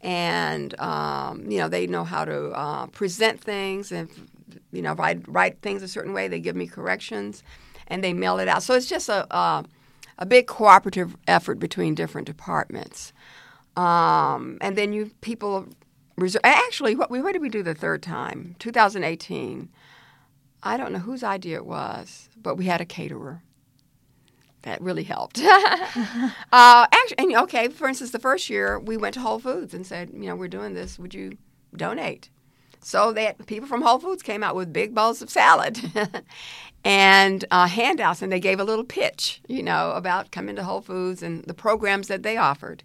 and 0.03 0.79
um, 0.79 1.51
you 1.51 1.59
know 1.59 1.69
they 1.69 1.89
know 1.89 2.05
how 2.05 2.25
to 2.25 2.51
uh, 2.51 2.87
present 2.87 3.41
things 3.41 3.91
and 3.91 4.09
you 4.71 4.83
know 4.83 4.93
write 4.93 5.27
write 5.27 5.63
things 5.63 5.83
a 5.83 5.89
certain 5.89 6.13
way. 6.13 6.29
They 6.29 6.39
give 6.39 6.55
me 6.55 6.69
corrections, 6.69 7.43
and 7.89 8.05
they 8.05 8.13
mail 8.13 8.39
it 8.39 8.47
out. 8.47 8.63
So 8.63 8.75
it's 8.75 8.87
just 8.89 9.09
a 9.09 9.27
uh, 9.35 9.63
a 10.19 10.27
big 10.27 10.47
cooperative 10.47 11.17
effort 11.27 11.59
between 11.59 11.95
different 11.95 12.27
departments. 12.27 13.13
Um, 13.77 14.59
and 14.61 14.77
then 14.77 14.93
you 14.93 15.11
people 15.21 15.69
reserve. 16.17 16.43
Actually, 16.45 16.95
what, 16.95 17.11
what 17.11 17.33
did 17.33 17.43
we 17.43 17.49
do 17.49 17.63
the 17.63 17.75
third 17.75 18.03
time? 18.03 18.57
2018. 18.59 19.69
I 20.63 20.77
don't 20.77 20.93
know 20.93 21.01
whose 21.01 21.25
idea 21.25 21.57
it 21.57 21.67
was, 21.67 22.29
but 22.41 22.57
we 22.57 22.67
had 22.67 22.81
a 22.81 22.85
caterer. 22.85 23.43
That 24.63 24.81
really 24.81 25.03
helped. 25.03 25.41
uh, 25.43 26.33
actually, 26.53 27.17
and, 27.19 27.35
okay, 27.35 27.67
for 27.67 27.89
instance, 27.89 28.13
the 28.13 28.21
first 28.21 28.49
year 28.49 28.79
we 28.79 28.97
went 28.97 29.15
to 29.15 29.21
Whole 29.21 29.41
Foods 29.41 29.75
and 29.75 29.85
said, 29.85 30.11
you 30.13 30.27
know, 30.27 30.37
we're 30.37 30.47
doing 30.47 30.75
this. 30.75 31.01
Would 31.01 31.15
you 31.15 31.37
donate? 31.77 32.31
So 32.83 33.13
that 33.13 33.47
people 33.47 33.69
from 33.69 33.83
Whole 33.83 34.01
Foods 34.01 34.23
came 34.23 34.43
out 34.43 34.57
with 34.57 34.73
big 34.73 34.95
bowls 34.95 35.23
of 35.23 35.31
salad, 35.31 35.81
and 36.85 37.45
uh, 37.51 37.69
handouts, 37.69 38.23
and 38.23 38.33
they 38.33 38.41
gave 38.41 38.59
a 38.59 38.65
little 38.65 38.85
pitch, 38.85 39.41
you 39.47 39.63
know, 39.63 39.93
about 39.93 40.33
coming 40.33 40.57
to 40.57 40.65
Whole 40.65 40.81
Foods 40.81 41.23
and 41.23 41.45
the 41.45 41.55
programs 41.55 42.09
that 42.09 42.23
they 42.23 42.37
offered. 42.37 42.83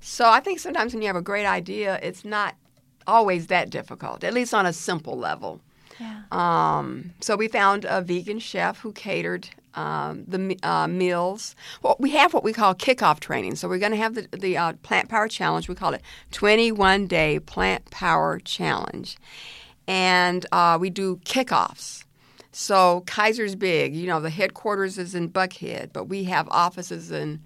So 0.00 0.28
I 0.28 0.40
think 0.40 0.60
sometimes 0.60 0.92
when 0.92 1.02
you 1.02 1.08
have 1.08 1.16
a 1.16 1.22
great 1.22 1.46
idea, 1.46 1.98
it's 2.02 2.24
not 2.24 2.54
always 3.06 3.48
that 3.48 3.70
difficult, 3.70 4.22
at 4.22 4.34
least 4.34 4.54
on 4.54 4.66
a 4.66 4.72
simple 4.72 5.16
level. 5.16 5.60
Yeah. 5.98 6.22
Um, 6.30 7.12
so 7.20 7.36
we 7.36 7.48
found 7.48 7.84
a 7.84 8.02
vegan 8.02 8.38
chef 8.38 8.80
who 8.80 8.92
catered 8.92 9.48
um, 9.74 10.24
the 10.26 10.58
uh, 10.62 10.86
meals. 10.86 11.54
Well, 11.82 11.96
we 11.98 12.10
have 12.10 12.34
what 12.34 12.44
we 12.44 12.52
call 12.52 12.74
kickoff 12.74 13.20
training. 13.20 13.56
So 13.56 13.68
we're 13.68 13.78
going 13.78 13.92
to 13.92 13.98
have 13.98 14.14
the, 14.14 14.28
the 14.36 14.56
uh, 14.56 14.72
Plant 14.82 15.08
Power 15.08 15.28
Challenge. 15.28 15.68
We 15.68 15.74
call 15.74 15.94
it 15.94 16.02
21 16.32 17.06
Day 17.06 17.40
Plant 17.40 17.90
Power 17.90 18.38
Challenge. 18.38 19.16
And 19.86 20.46
uh, 20.52 20.78
we 20.80 20.90
do 20.90 21.16
kickoffs. 21.24 22.04
So 22.52 23.02
Kaiser's 23.06 23.56
big. 23.56 23.94
You 23.94 24.06
know, 24.06 24.20
the 24.20 24.30
headquarters 24.30 24.96
is 24.96 25.14
in 25.14 25.28
Buckhead, 25.28 25.92
but 25.92 26.04
we 26.04 26.24
have 26.24 26.48
offices 26.50 27.10
in 27.10 27.40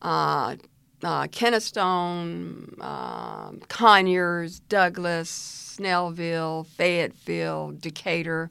uh, 0.00 0.56
uh, 1.02 1.26
Kennestone, 1.26 2.80
um, 2.80 3.60
Conyers, 3.68 4.60
Douglas, 4.60 5.76
Snellville, 5.78 6.66
Fayetteville, 6.66 7.72
Decatur. 7.78 8.50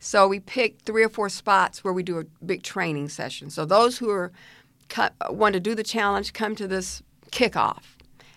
So 0.00 0.26
we 0.26 0.40
pick 0.40 0.80
three 0.80 1.04
or 1.04 1.10
four 1.10 1.28
spots 1.28 1.84
where 1.84 1.92
we 1.92 2.02
do 2.02 2.18
a 2.18 2.24
big 2.44 2.62
training 2.62 3.10
session. 3.10 3.50
So 3.50 3.66
those 3.66 3.98
who 3.98 4.10
are 4.10 4.32
want 5.28 5.52
to 5.52 5.60
do 5.60 5.74
the 5.74 5.84
challenge 5.84 6.32
come 6.32 6.56
to 6.56 6.66
this 6.66 7.02
kickoff, 7.30 7.82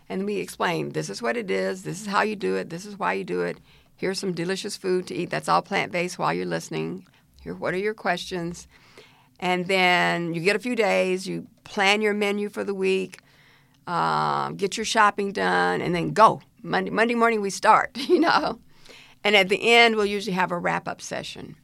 and 0.08 0.26
we 0.26 0.38
explain 0.38 0.90
this 0.90 1.10
is 1.10 1.22
what 1.22 1.38
it 1.38 1.50
is, 1.50 1.84
this 1.84 2.02
is 2.02 2.08
how 2.08 2.22
you 2.22 2.36
do 2.36 2.58
it, 2.58 2.70
this 2.70 2.86
is 2.86 3.00
why 3.00 3.14
you 3.14 3.24
do 3.24 3.42
it. 3.42 3.60
Here's 3.96 4.20
some 4.20 4.34
delicious 4.34 4.76
food 4.76 5.08
to 5.08 5.16
eat. 5.16 5.30
That's 5.30 5.48
all 5.48 5.62
plant 5.62 5.92
based 5.92 6.20
while 6.20 6.34
you're 6.34 6.46
listening. 6.46 7.08
Here, 7.42 7.56
what 7.56 7.74
are 7.74 7.78
your 7.78 7.94
questions? 7.94 8.68
And 9.40 9.66
then 9.68 10.34
you 10.34 10.42
get 10.42 10.58
a 10.58 10.60
few 10.60 10.76
days, 10.76 11.28
you 11.28 11.48
plan 11.64 12.02
your 12.02 12.14
menu 12.14 12.50
for 12.50 12.66
the 12.66 12.74
week, 12.74 13.20
uh, 13.88 14.52
get 14.52 14.76
your 14.78 14.86
shopping 14.86 15.32
done, 15.32 15.82
and 15.82 15.96
then 15.96 16.12
go. 16.12 16.42
Monday, 16.62 16.92
Monday 16.92 17.16
morning, 17.16 17.42
we 17.42 17.50
start, 17.50 17.98
you 17.98 18.20
know. 18.20 18.60
And 19.24 19.36
at 19.36 19.50
the 19.50 19.72
end, 19.72 19.96
we'll 19.96 20.06
usually 20.06 20.36
have 20.36 20.52
a 20.52 20.58
wrap 20.58 20.88
up 20.88 21.02
session. 21.02 21.56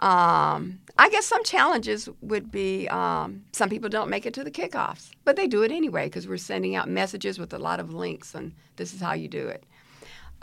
Um, 0.00 0.80
I 0.98 1.08
guess 1.10 1.26
some 1.26 1.44
challenges 1.44 2.08
would 2.20 2.50
be 2.50 2.88
um, 2.88 3.44
some 3.52 3.70
people 3.70 3.88
don't 3.88 4.10
make 4.10 4.26
it 4.26 4.34
to 4.34 4.42
the 4.42 4.50
kickoffs, 4.50 5.10
but 5.24 5.36
they 5.36 5.46
do 5.46 5.62
it 5.62 5.70
anyway 5.70 6.06
because 6.06 6.26
we're 6.26 6.38
sending 6.38 6.74
out 6.74 6.88
messages 6.88 7.38
with 7.38 7.54
a 7.54 7.58
lot 7.58 7.78
of 7.78 7.94
links, 7.94 8.34
and 8.34 8.52
this 8.76 8.92
is 8.92 9.00
how 9.00 9.12
you 9.12 9.28
do 9.28 9.46
it. 9.46 9.64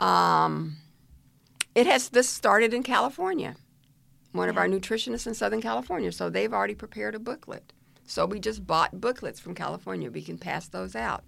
Um, 0.00 0.78
it 1.74 1.86
has 1.86 2.08
this 2.08 2.28
started 2.28 2.72
in 2.72 2.82
California, 2.82 3.54
one 4.32 4.48
of 4.48 4.56
our 4.56 4.66
nutritionists 4.66 5.26
in 5.26 5.34
Southern 5.34 5.60
California. 5.60 6.10
So 6.10 6.30
they've 6.30 6.52
already 6.52 6.74
prepared 6.74 7.14
a 7.14 7.18
booklet. 7.18 7.74
So 8.06 8.24
we 8.24 8.40
just 8.40 8.66
bought 8.66 9.00
booklets 9.00 9.38
from 9.38 9.54
California. 9.54 10.10
We 10.10 10.22
can 10.22 10.38
pass 10.38 10.68
those 10.68 10.96
out. 10.96 11.22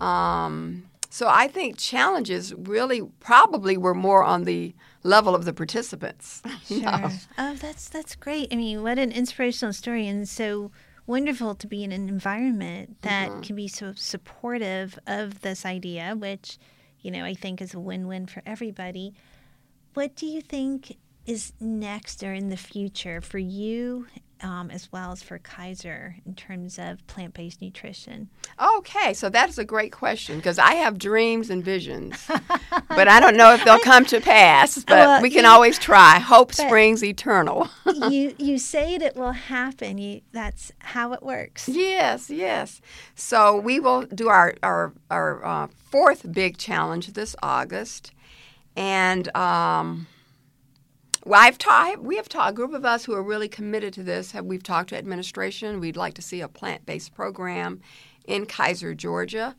Um, 0.00 0.89
so 1.12 1.28
I 1.28 1.48
think 1.48 1.76
challenges 1.76 2.54
really 2.54 3.02
probably 3.18 3.76
were 3.76 3.94
more 3.94 4.22
on 4.22 4.44
the 4.44 4.74
level 5.02 5.34
of 5.34 5.44
the 5.44 5.52
participants. 5.52 6.40
Sure. 6.66 6.82
Know? 6.82 7.10
Oh, 7.36 7.54
that's 7.54 7.88
that's 7.88 8.14
great. 8.14 8.48
I 8.52 8.56
mean, 8.56 8.84
what 8.84 8.96
an 8.96 9.10
inspirational 9.10 9.72
story, 9.72 10.06
and 10.06 10.28
so 10.28 10.70
wonderful 11.04 11.56
to 11.56 11.66
be 11.66 11.82
in 11.82 11.90
an 11.90 12.08
environment 12.08 13.02
that 13.02 13.28
mm-hmm. 13.28 13.40
can 13.40 13.56
be 13.56 13.66
so 13.66 13.92
supportive 13.96 14.96
of 15.08 15.40
this 15.40 15.66
idea, 15.66 16.14
which 16.16 16.58
you 17.00 17.10
know 17.10 17.24
I 17.24 17.34
think 17.34 17.60
is 17.60 17.74
a 17.74 17.80
win-win 17.80 18.26
for 18.26 18.40
everybody. 18.46 19.14
What 19.94 20.14
do 20.14 20.26
you 20.26 20.40
think 20.40 20.96
is 21.30 21.52
next 21.60 22.24
or 22.24 22.34
in 22.34 22.48
the 22.48 22.56
future 22.56 23.20
for 23.20 23.38
you 23.38 24.06
um, 24.42 24.70
as 24.70 24.90
well 24.90 25.12
as 25.12 25.22
for 25.22 25.38
Kaiser 25.38 26.16
in 26.26 26.34
terms 26.34 26.78
of 26.78 27.06
plant 27.06 27.34
based 27.34 27.60
nutrition? 27.60 28.28
Okay, 28.60 29.14
so 29.14 29.28
that's 29.28 29.58
a 29.58 29.64
great 29.64 29.92
question 29.92 30.36
because 30.36 30.58
I 30.58 30.74
have 30.74 30.98
dreams 30.98 31.50
and 31.50 31.64
visions, 31.64 32.26
but 32.88 33.06
I 33.06 33.20
don't 33.20 33.36
know 33.36 33.52
if 33.52 33.64
they'll 33.64 33.78
come 33.78 34.04
to 34.06 34.20
pass. 34.20 34.84
But 34.90 35.06
well, 35.06 35.22
we 35.22 35.30
can 35.30 35.44
you, 35.44 35.50
always 35.50 35.78
try. 35.78 36.18
Hope 36.18 36.52
springs 36.52 37.04
eternal. 37.04 37.68
you 38.10 38.34
you 38.38 38.58
say 38.58 38.94
it 38.94 39.14
will 39.14 39.32
happen. 39.32 39.98
You 39.98 40.22
that's 40.32 40.72
how 40.78 41.12
it 41.12 41.22
works. 41.22 41.68
Yes, 41.68 42.28
yes. 42.28 42.80
So 43.14 43.56
we 43.56 43.78
will 43.78 44.02
do 44.02 44.28
our 44.28 44.54
our 44.62 44.92
our 45.10 45.44
uh, 45.44 45.68
fourth 45.90 46.32
big 46.32 46.56
challenge 46.56 47.12
this 47.12 47.36
August, 47.42 48.10
and. 48.74 49.34
Um, 49.36 50.06
well, 51.24 51.40
I've 51.40 51.58
taught. 51.58 52.02
We 52.02 52.16
have 52.16 52.28
taught 52.28 52.50
a 52.50 52.54
group 52.54 52.72
of 52.72 52.84
us 52.84 53.04
who 53.04 53.12
are 53.14 53.22
really 53.22 53.48
committed 53.48 53.92
to 53.94 54.02
this. 54.02 54.32
Have 54.32 54.44
we've 54.44 54.62
talked 54.62 54.90
to 54.90 54.96
administration. 54.96 55.80
We'd 55.80 55.96
like 55.96 56.14
to 56.14 56.22
see 56.22 56.40
a 56.40 56.48
plant-based 56.48 57.14
program 57.14 57.80
in 58.26 58.46
Kaiser, 58.46 58.94
Georgia. 58.94 59.54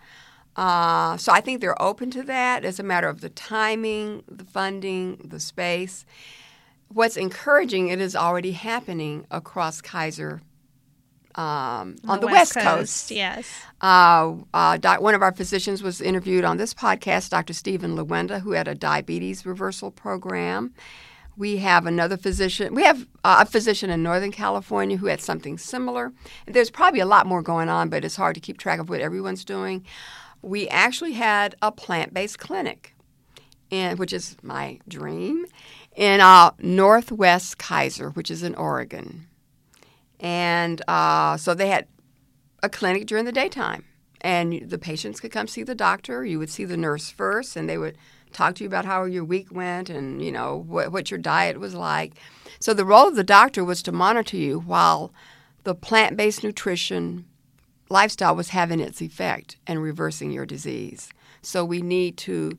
Uh, 0.56 1.18
so 1.18 1.32
I 1.32 1.42
think 1.42 1.62
they're 1.62 1.82
open 1.82 2.12
to 2.12 2.24
that. 2.24 2.66
It's 2.66 2.80
a 2.80 2.84
matter 2.84 3.08
of 3.08 3.22
the 3.22 3.30
timing, 3.30 4.24
the 4.28 4.44
funding, 4.44 5.22
the 5.24 5.40
space. 5.40 6.06
What's 6.90 7.16
encouraging, 7.16 7.88
it 7.88 8.02
is 8.02 8.16
already 8.16 8.52
happening 8.52 9.26
across 9.32 9.80
Kaiser 9.80 10.42
um, 11.36 11.96
on, 12.06 12.20
the, 12.20 12.28
West 12.28 12.54
Coast. 12.54 12.66
Coast. 12.66 13.12
Yes. 13.12 13.48
Uh, 13.80 14.36
uh, 14.54 14.78
doc, 14.78 15.00
one 15.00 15.16
of 15.16 15.22
our 15.22 15.32
physicians 15.32 15.82
was 15.82 16.02
interviewed 16.02 16.44
on 16.44 16.58
this 16.58 16.74
podcast, 16.74 17.30
Dr. 17.30 17.54
Stephen 17.54 17.96
Lewenda, 17.96 18.42
who 18.42 18.52
had 18.52 18.68
a 18.68 18.76
diabetes 18.76 19.46
reversal 19.46 19.92
program. 19.92 20.74
We 21.38 21.58
have 21.58 21.86
another 21.86 22.18
physician. 22.18 22.76
We 22.76 22.84
have 22.84 23.08
a 23.24 23.46
physician 23.46 23.90
in 23.90 24.04
Northern 24.04 24.32
California 24.32 24.98
who 24.98 25.08
had 25.08 25.22
something 25.22 25.58
similar. 25.58 26.12
There's 26.46 26.70
probably 26.70 27.00
a 27.00 27.06
lot 27.06 27.26
more 27.26 27.42
going 27.42 27.70
on, 27.70 27.90
but 27.90 28.04
it's 28.04 28.18
hard 28.18 28.36
to 28.36 28.42
keep 28.42 28.58
track 28.58 28.80
of 28.80 28.90
what 28.90 29.02
everyone's 29.02 29.46
doing. 29.46 29.86
We 30.42 30.68
actually 30.70 31.14
had 31.14 31.56
a 31.62 31.72
plant-based 31.72 32.38
clinic, 32.38 32.94
in, 33.70 33.98
which 33.98 34.12
is 34.12 34.36
my 34.44 34.80
dream, 34.88 35.46
in 35.96 36.20
uh, 36.20 36.52
Northwest 36.60 37.58
Kaiser, 37.58 38.10
which 38.10 38.30
is 38.30 38.44
in 38.44 38.56
Oregon. 38.56 39.28
And 40.20 40.82
uh, 40.88 41.38
so 41.38 41.54
they 41.54 41.70
had 41.70 41.88
a 42.62 42.70
clinic 42.70 43.08
during 43.08 43.26
the 43.26 43.32
daytime, 43.32 43.86
and 44.20 44.70
the 44.70 44.78
patients 44.78 45.20
could 45.20 45.32
come 45.32 45.48
see 45.48 45.64
the 45.64 45.76
doctor. 45.76 46.26
You 46.26 46.40
would 46.40 46.50
see 46.50 46.66
the 46.66 46.78
nurse 46.78 47.10
first, 47.10 47.56
and 47.56 47.70
they 47.70 47.78
would 47.78 47.98
talk 48.32 48.56
to 48.56 48.64
you 48.64 48.68
about 48.68 48.86
how 48.86 49.06
your 49.06 49.24
week 49.24 49.52
went 49.52 49.90
and 49.90 50.24
you 50.24 50.32
know 50.32 50.64
what, 50.68 50.92
what 50.92 51.12
your 51.12 51.18
diet 51.18 51.60
was 51.60 51.74
like. 51.74 52.14
So 52.60 52.74
the 52.74 52.86
role 52.86 53.08
of 53.08 53.16
the 53.16 53.24
doctor 53.24 53.64
was 53.64 53.82
to 53.84 53.92
monitor 53.92 54.38
you 54.38 54.60
while 54.60 55.12
the 55.64 55.76
plant-based 55.76 56.44
nutrition 56.44 57.26
lifestyle 57.90 58.36
was 58.36 58.50
having 58.50 58.80
its 58.80 59.02
effect 59.02 59.58
and 59.68 59.82
reversing 59.82 60.32
your 60.32 60.46
disease. 60.46 61.10
So 61.42 61.66
we 61.66 61.82
need 61.82 62.18
to 62.18 62.58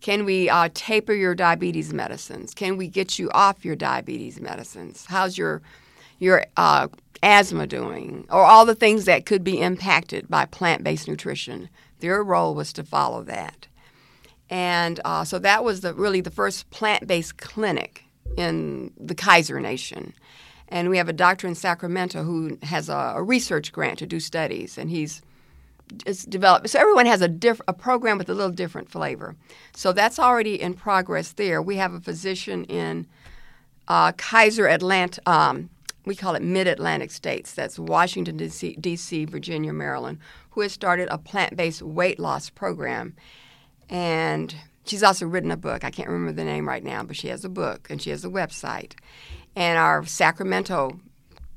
can 0.00 0.26
we 0.26 0.50
uh, 0.50 0.68
taper 0.74 1.14
your 1.14 1.34
diabetes 1.34 1.94
medicines? 1.94 2.52
Can 2.52 2.76
we 2.76 2.88
get 2.88 3.18
you 3.18 3.30
off 3.30 3.64
your 3.64 3.74
diabetes 3.74 4.38
medicines? 4.38 5.06
How's 5.08 5.38
your 5.38 5.62
your 6.18 6.44
uh, 6.58 6.88
asthma 7.22 7.66
doing? 7.66 8.26
Or 8.28 8.42
all 8.42 8.66
the 8.66 8.74
things 8.74 9.06
that 9.06 9.24
could 9.24 9.42
be 9.42 9.62
impacted 9.62 10.28
by 10.28 10.44
plant-based 10.44 11.08
nutrition. 11.08 11.70
Their 12.00 12.22
role 12.22 12.54
was 12.54 12.70
to 12.74 12.84
follow 12.84 13.22
that. 13.22 13.66
And 14.54 15.00
uh, 15.04 15.24
so 15.24 15.40
that 15.40 15.64
was 15.64 15.80
the, 15.80 15.92
really 15.94 16.20
the 16.20 16.30
first 16.30 16.70
plant 16.70 17.08
based 17.08 17.38
clinic 17.38 18.04
in 18.36 18.92
the 18.96 19.16
Kaiser 19.16 19.58
Nation. 19.58 20.14
And 20.68 20.90
we 20.90 20.96
have 20.96 21.08
a 21.08 21.12
doctor 21.12 21.48
in 21.48 21.56
Sacramento 21.56 22.22
who 22.22 22.56
has 22.62 22.88
a, 22.88 23.14
a 23.16 23.22
research 23.22 23.72
grant 23.72 23.98
to 23.98 24.06
do 24.06 24.20
studies, 24.20 24.78
and 24.78 24.90
he's 24.90 25.22
it's 26.06 26.24
developed. 26.24 26.70
So 26.70 26.78
everyone 26.78 27.06
has 27.06 27.20
a 27.20 27.26
diff, 27.26 27.60
a 27.66 27.72
program 27.72 28.16
with 28.16 28.28
a 28.28 28.34
little 28.34 28.52
different 28.52 28.88
flavor. 28.88 29.34
So 29.74 29.92
that's 29.92 30.20
already 30.20 30.62
in 30.62 30.74
progress 30.74 31.32
there. 31.32 31.60
We 31.60 31.74
have 31.78 31.92
a 31.92 32.00
physician 32.00 32.62
in 32.66 33.08
uh, 33.88 34.12
Kaiser 34.12 34.68
Atlanta. 34.68 35.20
Um, 35.26 35.68
we 36.06 36.14
call 36.14 36.36
it 36.36 36.42
Mid 36.42 36.68
Atlantic 36.68 37.10
states. 37.10 37.54
That's 37.54 37.76
Washington 37.76 38.36
D.C., 38.36 39.24
Virginia, 39.24 39.72
Maryland, 39.72 40.18
who 40.50 40.60
has 40.60 40.72
started 40.72 41.08
a 41.10 41.18
plant 41.18 41.56
based 41.56 41.82
weight 41.82 42.20
loss 42.20 42.50
program 42.50 43.16
and 43.88 44.54
she's 44.84 45.02
also 45.02 45.26
written 45.26 45.50
a 45.50 45.56
book. 45.56 45.84
I 45.84 45.90
can't 45.90 46.08
remember 46.08 46.32
the 46.32 46.44
name 46.44 46.68
right 46.68 46.84
now, 46.84 47.02
but 47.02 47.16
she 47.16 47.28
has 47.28 47.44
a 47.44 47.48
book 47.48 47.88
and 47.90 48.00
she 48.00 48.10
has 48.10 48.24
a 48.24 48.28
website. 48.28 48.94
And 49.56 49.78
our 49.78 50.04
Sacramento 50.04 51.00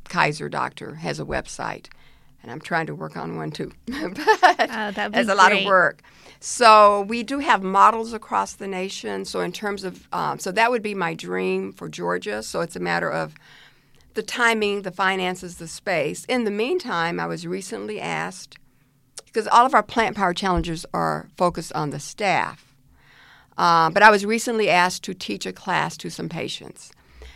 Kaiser 0.09 0.49
doctor 0.49 0.95
has 0.95 1.19
a 1.19 1.25
website. 1.25 1.87
And 2.43 2.51
I'm 2.51 2.61
trying 2.61 2.87
to 2.87 2.95
work 2.95 3.17
on 3.17 3.35
one 3.35 3.51
too. 3.51 3.71
but 3.87 4.69
oh, 4.71 5.09
there's 5.09 5.27
a 5.27 5.35
lot 5.35 5.51
of 5.51 5.65
work. 5.65 6.01
So 6.39 7.01
we 7.01 7.23
do 7.23 7.39
have 7.39 7.63
models 7.63 8.13
across 8.13 8.53
the 8.53 8.67
nation. 8.67 9.25
So 9.25 9.41
in 9.41 9.51
terms 9.51 9.83
of, 9.83 10.07
um, 10.13 10.39
so 10.39 10.51
that 10.51 10.69
would 10.69 10.83
be 10.83 10.93
my 10.93 11.13
dream 11.13 11.73
for 11.73 11.89
Georgia. 11.89 12.43
So 12.43 12.61
it's 12.61 12.75
a 12.75 12.79
matter 12.79 13.09
of 13.09 13.33
the 14.13 14.21
timing, 14.23 14.83
the 14.83 14.91
finances, 14.91 15.57
the 15.57 15.67
space. 15.67 16.25
In 16.25 16.43
the 16.43 16.51
meantime, 16.51 17.19
I 17.19 17.25
was 17.25 17.45
recently 17.47 17.99
asked 17.99 18.57
because 19.27 19.47
all 19.47 19.65
of 19.65 19.75
our 19.75 19.83
plant 19.83 20.15
power 20.15 20.33
challenges 20.33 20.85
are 20.93 21.29
focused 21.37 21.71
on 21.73 21.91
the 21.91 21.99
staff. 21.99 22.75
Uh, 23.57 23.89
but 23.89 24.03
I 24.03 24.09
was 24.09 24.25
recently 24.25 24.69
asked 24.69 25.03
to 25.03 25.13
teach 25.13 25.45
a 25.45 25.53
class 25.53 25.95
to 25.97 26.09
some 26.09 26.29
patients. 26.29 26.91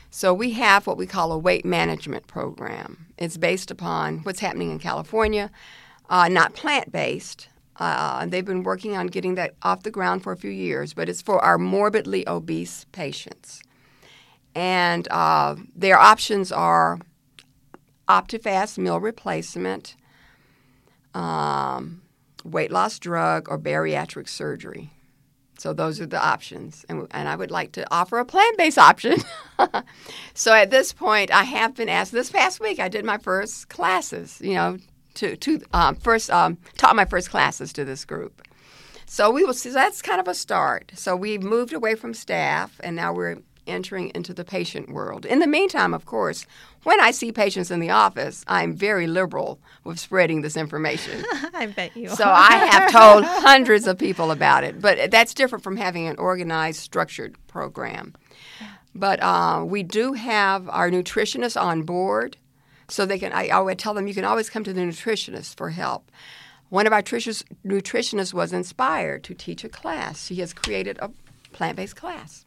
So 0.09 0.33
we 0.33 0.51
have 0.51 0.87
what 0.87 0.97
we 0.97 1.07
call 1.07 1.31
a 1.31 1.37
weight 1.37 1.65
management 1.65 2.27
program. 2.27 3.07
It's 3.17 3.37
based 3.37 3.71
upon 3.71 4.19
what's 4.19 4.41
happening 4.41 4.71
in 4.71 4.79
California, 4.79 5.49
uh, 6.09 6.27
not 6.27 6.53
plant 6.53 6.91
based. 6.91 7.47
Uh, 7.77 8.25
they've 8.25 8.45
been 8.45 8.63
working 8.63 8.97
on 8.97 9.07
getting 9.07 9.35
that 9.35 9.55
off 9.63 9.83
the 9.83 9.91
ground 9.91 10.21
for 10.21 10.31
a 10.31 10.37
few 10.37 10.51
years, 10.51 10.93
but 10.93 11.07
it's 11.07 11.21
for 11.21 11.43
our 11.43 11.57
morbidly 11.57 12.27
obese 12.27 12.85
patients. 12.91 13.61
And 14.53 15.07
uh, 15.09 15.55
their 15.75 15.97
options 15.97 16.51
are 16.51 16.99
Optifast 18.09 18.77
meal 18.77 18.99
replacement, 18.99 19.95
um, 21.13 22.01
weight 22.43 22.71
loss 22.71 22.99
drug, 22.99 23.49
or 23.49 23.59
bariatric 23.59 24.27
surgery. 24.27 24.91
So 25.57 25.73
those 25.73 26.01
are 26.01 26.07
the 26.07 26.19
options. 26.19 26.85
And, 26.89 27.07
and 27.11 27.29
I 27.29 27.35
would 27.35 27.51
like 27.51 27.73
to 27.73 27.85
offer 27.93 28.17
a 28.17 28.25
plant 28.25 28.57
based 28.57 28.79
option. 28.79 29.17
so 30.33 30.53
at 30.53 30.71
this 30.71 30.91
point, 30.91 31.29
I 31.29 31.43
have 31.43 31.75
been 31.75 31.89
asked 31.89 32.11
this 32.11 32.31
past 32.31 32.59
week, 32.59 32.79
I 32.79 32.87
did 32.87 33.05
my 33.05 33.19
first 33.19 33.69
classes, 33.69 34.39
you 34.41 34.55
know, 34.55 34.77
to, 35.15 35.35
to 35.37 35.61
um, 35.73 35.95
first 35.97 36.31
um, 36.31 36.57
taught 36.77 36.95
my 36.95 37.05
first 37.05 37.29
classes 37.29 37.71
to 37.73 37.85
this 37.85 38.05
group. 38.05 38.41
So 39.05 39.29
we 39.29 39.43
will 39.43 39.53
see. 39.53 39.69
That's 39.69 40.01
kind 40.01 40.21
of 40.21 40.27
a 40.27 40.33
start. 40.33 40.93
So 40.95 41.17
we've 41.17 41.43
moved 41.43 41.73
away 41.73 41.95
from 41.95 42.13
staff, 42.13 42.79
and 42.81 42.95
now 42.95 43.13
we're 43.13 43.39
entering 43.71 44.11
into 44.13 44.33
the 44.33 44.45
patient 44.45 44.91
world. 44.91 45.25
In 45.25 45.39
the 45.39 45.47
meantime, 45.47 45.93
of 45.93 46.05
course, 46.05 46.45
when 46.83 46.99
I 46.99 47.11
see 47.11 47.31
patients 47.31 47.71
in 47.71 47.79
the 47.79 47.89
office, 47.89 48.43
I'm 48.47 48.73
very 48.73 49.07
liberal 49.07 49.59
with 49.83 49.99
spreading 49.99 50.41
this 50.41 50.57
information. 50.57 51.23
I 51.53 51.67
bet 51.67 51.95
you. 51.95 52.09
So 52.09 52.25
I 52.27 52.53
have 52.53 52.91
told 52.91 53.23
hundreds 53.27 53.87
of 53.87 53.97
people 53.97 54.31
about 54.31 54.63
it, 54.63 54.81
but 54.81 55.11
that's 55.11 55.33
different 55.33 55.63
from 55.63 55.77
having 55.77 56.07
an 56.07 56.17
organized, 56.17 56.79
structured 56.79 57.35
program. 57.47 58.13
But 58.93 59.21
uh, 59.21 59.63
we 59.65 59.83
do 59.83 60.13
have 60.13 60.67
our 60.69 60.89
nutritionists 60.89 61.59
on 61.59 61.83
board, 61.83 62.37
so 62.87 63.05
they 63.05 63.19
can. 63.19 63.31
I, 63.31 63.59
would 63.59 63.79
tell 63.79 63.93
them 63.93 64.07
you 64.07 64.13
can 64.13 64.25
always 64.25 64.49
come 64.49 64.63
to 64.65 64.73
the 64.73 64.81
nutritionist 64.81 65.55
for 65.55 65.69
help. 65.69 66.11
One 66.69 66.87
of 66.87 66.93
our 66.93 67.01
nutritionists 67.03 68.33
was 68.33 68.53
inspired 68.53 69.23
to 69.25 69.33
teach 69.33 69.63
a 69.63 69.69
class. 69.69 70.27
She 70.27 70.35
has 70.35 70.53
created 70.53 70.97
a 71.01 71.11
plant-based 71.51 71.95
class 71.95 72.45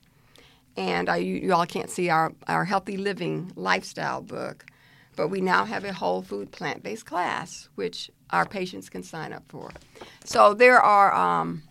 and 0.77 1.09
uh, 1.09 1.15
you, 1.15 1.37
you, 1.37 1.55
all 1.55 1.67
can't 1.67 1.91
see 1.91 2.09
our, 2.09 2.33
our 2.49 2.65
healthy 2.65 2.97
living 2.97 3.53
lifestyle 3.57 4.21
book, 4.21 4.67
but 5.17 5.29
we 5.29 5.41
now 5.41 5.65
have 5.65 5.85
a 5.85 5.93
whole 5.93 6.23
food 6.23 6.51
plant 6.51 6.83
based 6.83 7.07
class, 7.07 7.69
which 7.77 8.11
our 8.31 8.47
patients 8.47 8.89
can 8.89 9.03
sign 9.03 9.33
up 9.33 9.45
for. 9.49 9.71
So 10.25 10.55
there 10.55 10.81
are 10.81 11.15
um, 11.15 11.63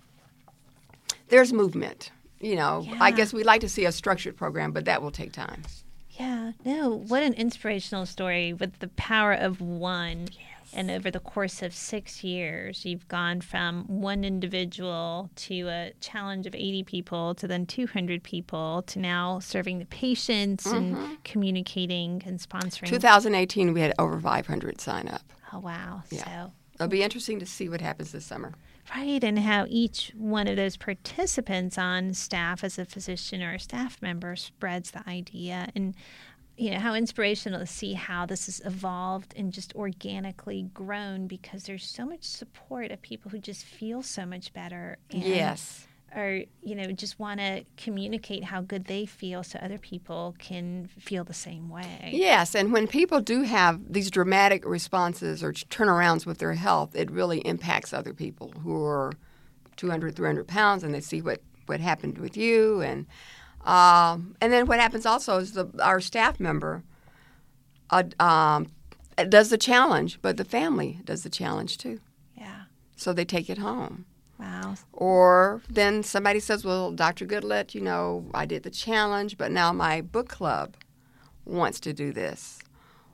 there's 1.30 1.51
movement. 1.51 2.12
You 2.39 2.58
know, 2.58 2.84
yeah. 2.86 2.97
I 2.99 3.12
guess 3.12 3.32
we'd 3.32 3.45
like 3.45 3.62
to 3.62 3.70
see 3.70 3.86
a 3.86 3.91
structured 3.91 4.36
program, 4.36 4.74
but 4.74 4.84
that 4.86 5.01
will 5.01 5.12
take 5.12 5.32
time. 5.32 5.64
Yeah, 6.12 6.51
no, 6.66 6.89
what 7.08 7.24
an 7.24 7.34
inspirational 7.36 8.06
story 8.06 8.51
with 8.51 8.80
the 8.80 8.89
power 8.89 9.34
of 9.34 9.62
one. 9.62 10.28
Yeah 10.32 10.53
and 10.76 10.89
over 10.91 11.11
the 11.11 11.19
course 11.19 11.61
of 11.61 11.74
six 11.74 12.24
years, 12.24 12.86
you've 12.86 13.07
gone 13.07 13.41
from 13.41 13.86
one 13.86 14.24
individual 14.24 15.30
to 15.36 15.67
a 15.67 15.91
challenge 15.99 16.45
of 16.45 16.55
80 16.55 16.84
people 16.84 17.36
to 17.36 17.47
then 17.47 17.65
200 17.65 18.24
people 18.24 18.84
to 18.88 18.99
now 18.99 19.39
serving 19.39 19.80
the 19.80 19.86
patients 19.86 20.65
mm-hmm. 20.65 20.95
and 20.95 21.24
communicating 21.24 22.21
and 22.26 22.39
sponsoring. 22.39 22.88
2018, 22.88 23.74
we 23.74 23.82
had 23.82 23.93
over 23.99 24.19
500 24.19 24.82
sign 24.82 25.07
up. 25.07 25.21
Oh, 25.51 25.59
wow. 25.59 26.03
Yeah. 26.09 26.26
So 26.26 26.51
It'll 26.76 26.88
be 26.88 27.03
interesting 27.03 27.39
to 27.39 27.45
see 27.45 27.69
what 27.69 27.82
happens 27.82 28.11
this 28.11 28.26
summer. 28.26 28.53
Right, 28.93 29.24
and 29.24 29.39
how 29.39 29.65
each 29.69 30.11
one 30.17 30.47
of 30.47 30.57
those 30.57 30.76
participants 30.76 31.78
on 31.78 32.13
staff 32.13 32.63
as 32.63 32.78
a 32.78 32.84
physician 32.84 33.41
or 33.41 33.53
a 33.53 33.59
staff 33.59 34.01
member 34.01 34.36
spreads 34.36 34.91
the 34.91 35.07
idea 35.07 35.69
and 35.74 35.95
you 36.58 36.72
know 36.72 36.80
how 36.80 36.93
inspirational 36.93 37.60
to 37.60 37.66
see 37.66 37.93
how 37.93 38.26
this 38.26 38.45
has 38.45 38.62
evolved 38.66 39.34
and 39.36 39.51
just 39.51 39.74
organically 39.76 40.70
grown 40.74 41.28
because 41.28 41.64
there's 41.64 41.86
so 41.86 42.06
much 42.06 42.24
support 42.24 42.91
of 42.91 43.01
people 43.01 43.32
who 43.32 43.39
just 43.39 43.66
feel 43.66 44.04
so 44.04 44.26
much 44.26 44.54
better 44.54 44.97
and 45.10 45.24
yes. 45.24 45.88
or 46.16 46.43
you 46.62 46.76
know 46.76 46.91
just 46.91 47.20
want 47.20 47.39
to 47.39 47.64
communicate 47.78 48.43
how 48.43 48.62
good 48.62 48.86
they 48.86 49.06
feel 49.06 49.41
so 49.43 49.58
other 49.60 49.80
people 49.80 50.36
can 50.38 50.88
feel 50.99 51.24
the 51.24 51.34
same 51.34 51.70
way. 51.70 52.12
Yes 52.14 52.54
and 52.54 52.72
when 52.72 52.88
people 52.88 53.20
do 53.20 53.41
have 53.41 53.91
these 53.91 54.12
dramatic 54.12 54.64
responses 54.64 55.43
or 55.43 55.54
turnarounds 55.54 56.26
with 56.26 56.38
their 56.38 56.54
health 56.54 56.95
it 56.95 57.10
really 57.10 57.39
impacts 57.39 57.93
other 57.93 58.14
people 58.14 58.54
who 58.64 58.84
are 58.86 59.12
200 59.76 60.16
300 60.16 60.47
pounds 60.47 60.84
and 60.84 60.93
they 60.93 61.01
see 61.01 61.22
what 61.22 61.41
what 61.66 61.80
happened 61.80 62.20
with 62.20 62.38
you 62.38 62.82
and 62.82 63.08
um, 63.64 64.36
and 64.41 64.51
then 64.51 64.66
what 64.66 64.80
happens 64.80 65.05
also 65.05 65.38
is 65.38 65.53
the 65.53 65.68
our 65.82 65.99
staff 65.99 66.39
member 66.39 66.84
uh, 67.89 68.03
um, 68.20 68.68
does 69.30 69.49
the 69.49 69.57
challenge 69.57 70.20
but 70.22 70.38
the 70.38 70.45
family 70.45 70.99
does 71.03 71.24
the 71.24 71.30
challenge 71.30 71.78
too 71.78 71.99
yeah 72.38 72.64
so 72.95 73.14
they 73.14 73.26
take 73.26 73.49
it 73.49 73.57
home 73.57 74.05
Wow. 74.43 74.76
Or 74.91 75.61
then 75.70 76.03
somebody 76.03 76.39
says, 76.39 76.66
Well, 76.66 76.91
Dr. 76.91 77.26
Goodlett, 77.26 77.74
you 77.74 77.82
know, 77.82 78.26
I 78.34 78.45
did 78.45 78.64
the 78.64 78.70
challenge, 78.70 79.38
but 79.38 79.51
now 79.51 79.72
my 79.72 80.01
book 80.01 80.28
club 80.28 80.76
wants 81.45 81.80
to 81.82 81.93
do 81.93 82.11
this. 82.11 82.59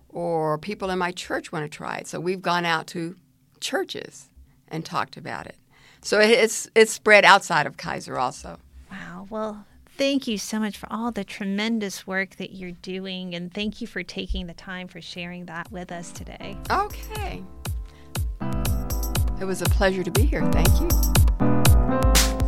Or 0.09 0.57
people 0.57 0.89
in 0.89 0.97
my 0.97 1.11
church 1.11 1.51
want 1.51 1.69
to 1.69 1.77
try 1.77 1.97
it. 1.97 2.07
So 2.07 2.19
we've 2.19 2.41
gone 2.41 2.65
out 2.65 2.87
to 2.87 3.15
churches 3.59 4.29
and 4.69 4.83
talked 4.83 5.17
about 5.17 5.45
it. 5.45 5.57
So 6.01 6.19
it's, 6.19 6.67
it's 6.73 6.91
spread 6.91 7.25
outside 7.25 7.67
of 7.67 7.77
Kaiser 7.77 8.17
also. 8.17 8.57
Wow. 8.89 9.27
Well, 9.29 9.65
thank 9.99 10.27
you 10.27 10.37
so 10.37 10.59
much 10.59 10.77
for 10.77 10.87
all 10.89 11.11
the 11.11 11.25
tremendous 11.25 12.07
work 12.07 12.37
that 12.37 12.53
you're 12.53 12.71
doing. 12.71 13.35
And 13.35 13.53
thank 13.53 13.81
you 13.81 13.87
for 13.87 14.01
taking 14.01 14.47
the 14.47 14.53
time 14.53 14.87
for 14.87 15.01
sharing 15.01 15.47
that 15.47 15.69
with 15.71 15.91
us 15.91 16.13
today. 16.13 16.55
Okay. 16.71 17.43
It 19.41 19.45
was 19.45 19.61
a 19.61 19.65
pleasure 19.65 20.03
to 20.03 20.09
be 20.09 20.23
here. 20.23 20.49
Thank 20.51 20.69
you. 20.79 20.87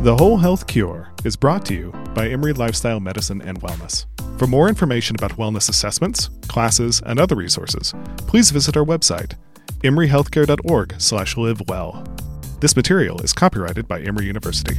The 0.00 0.16
Whole 0.18 0.38
Health 0.38 0.66
Cure 0.66 1.12
is 1.24 1.36
brought 1.36 1.66
to 1.66 1.74
you 1.74 1.92
by 2.14 2.28
Emory 2.28 2.54
Lifestyle 2.54 3.00
Medicine 3.00 3.42
and 3.42 3.60
Wellness. 3.60 4.06
For 4.38 4.46
more 4.46 4.70
information 4.70 5.16
about 5.16 5.32
wellness 5.32 5.68
assessments, 5.68 6.30
classes, 6.48 7.02
and 7.04 7.20
other 7.20 7.36
resources, 7.36 7.92
please 8.16 8.50
visit 8.50 8.78
our 8.78 8.84
website, 8.84 9.34
emoryhealthcare.org/livewell. 9.82 12.60
This 12.60 12.76
material 12.76 13.20
is 13.20 13.34
copyrighted 13.34 13.86
by 13.86 14.00
Emory 14.00 14.24
University. 14.26 14.78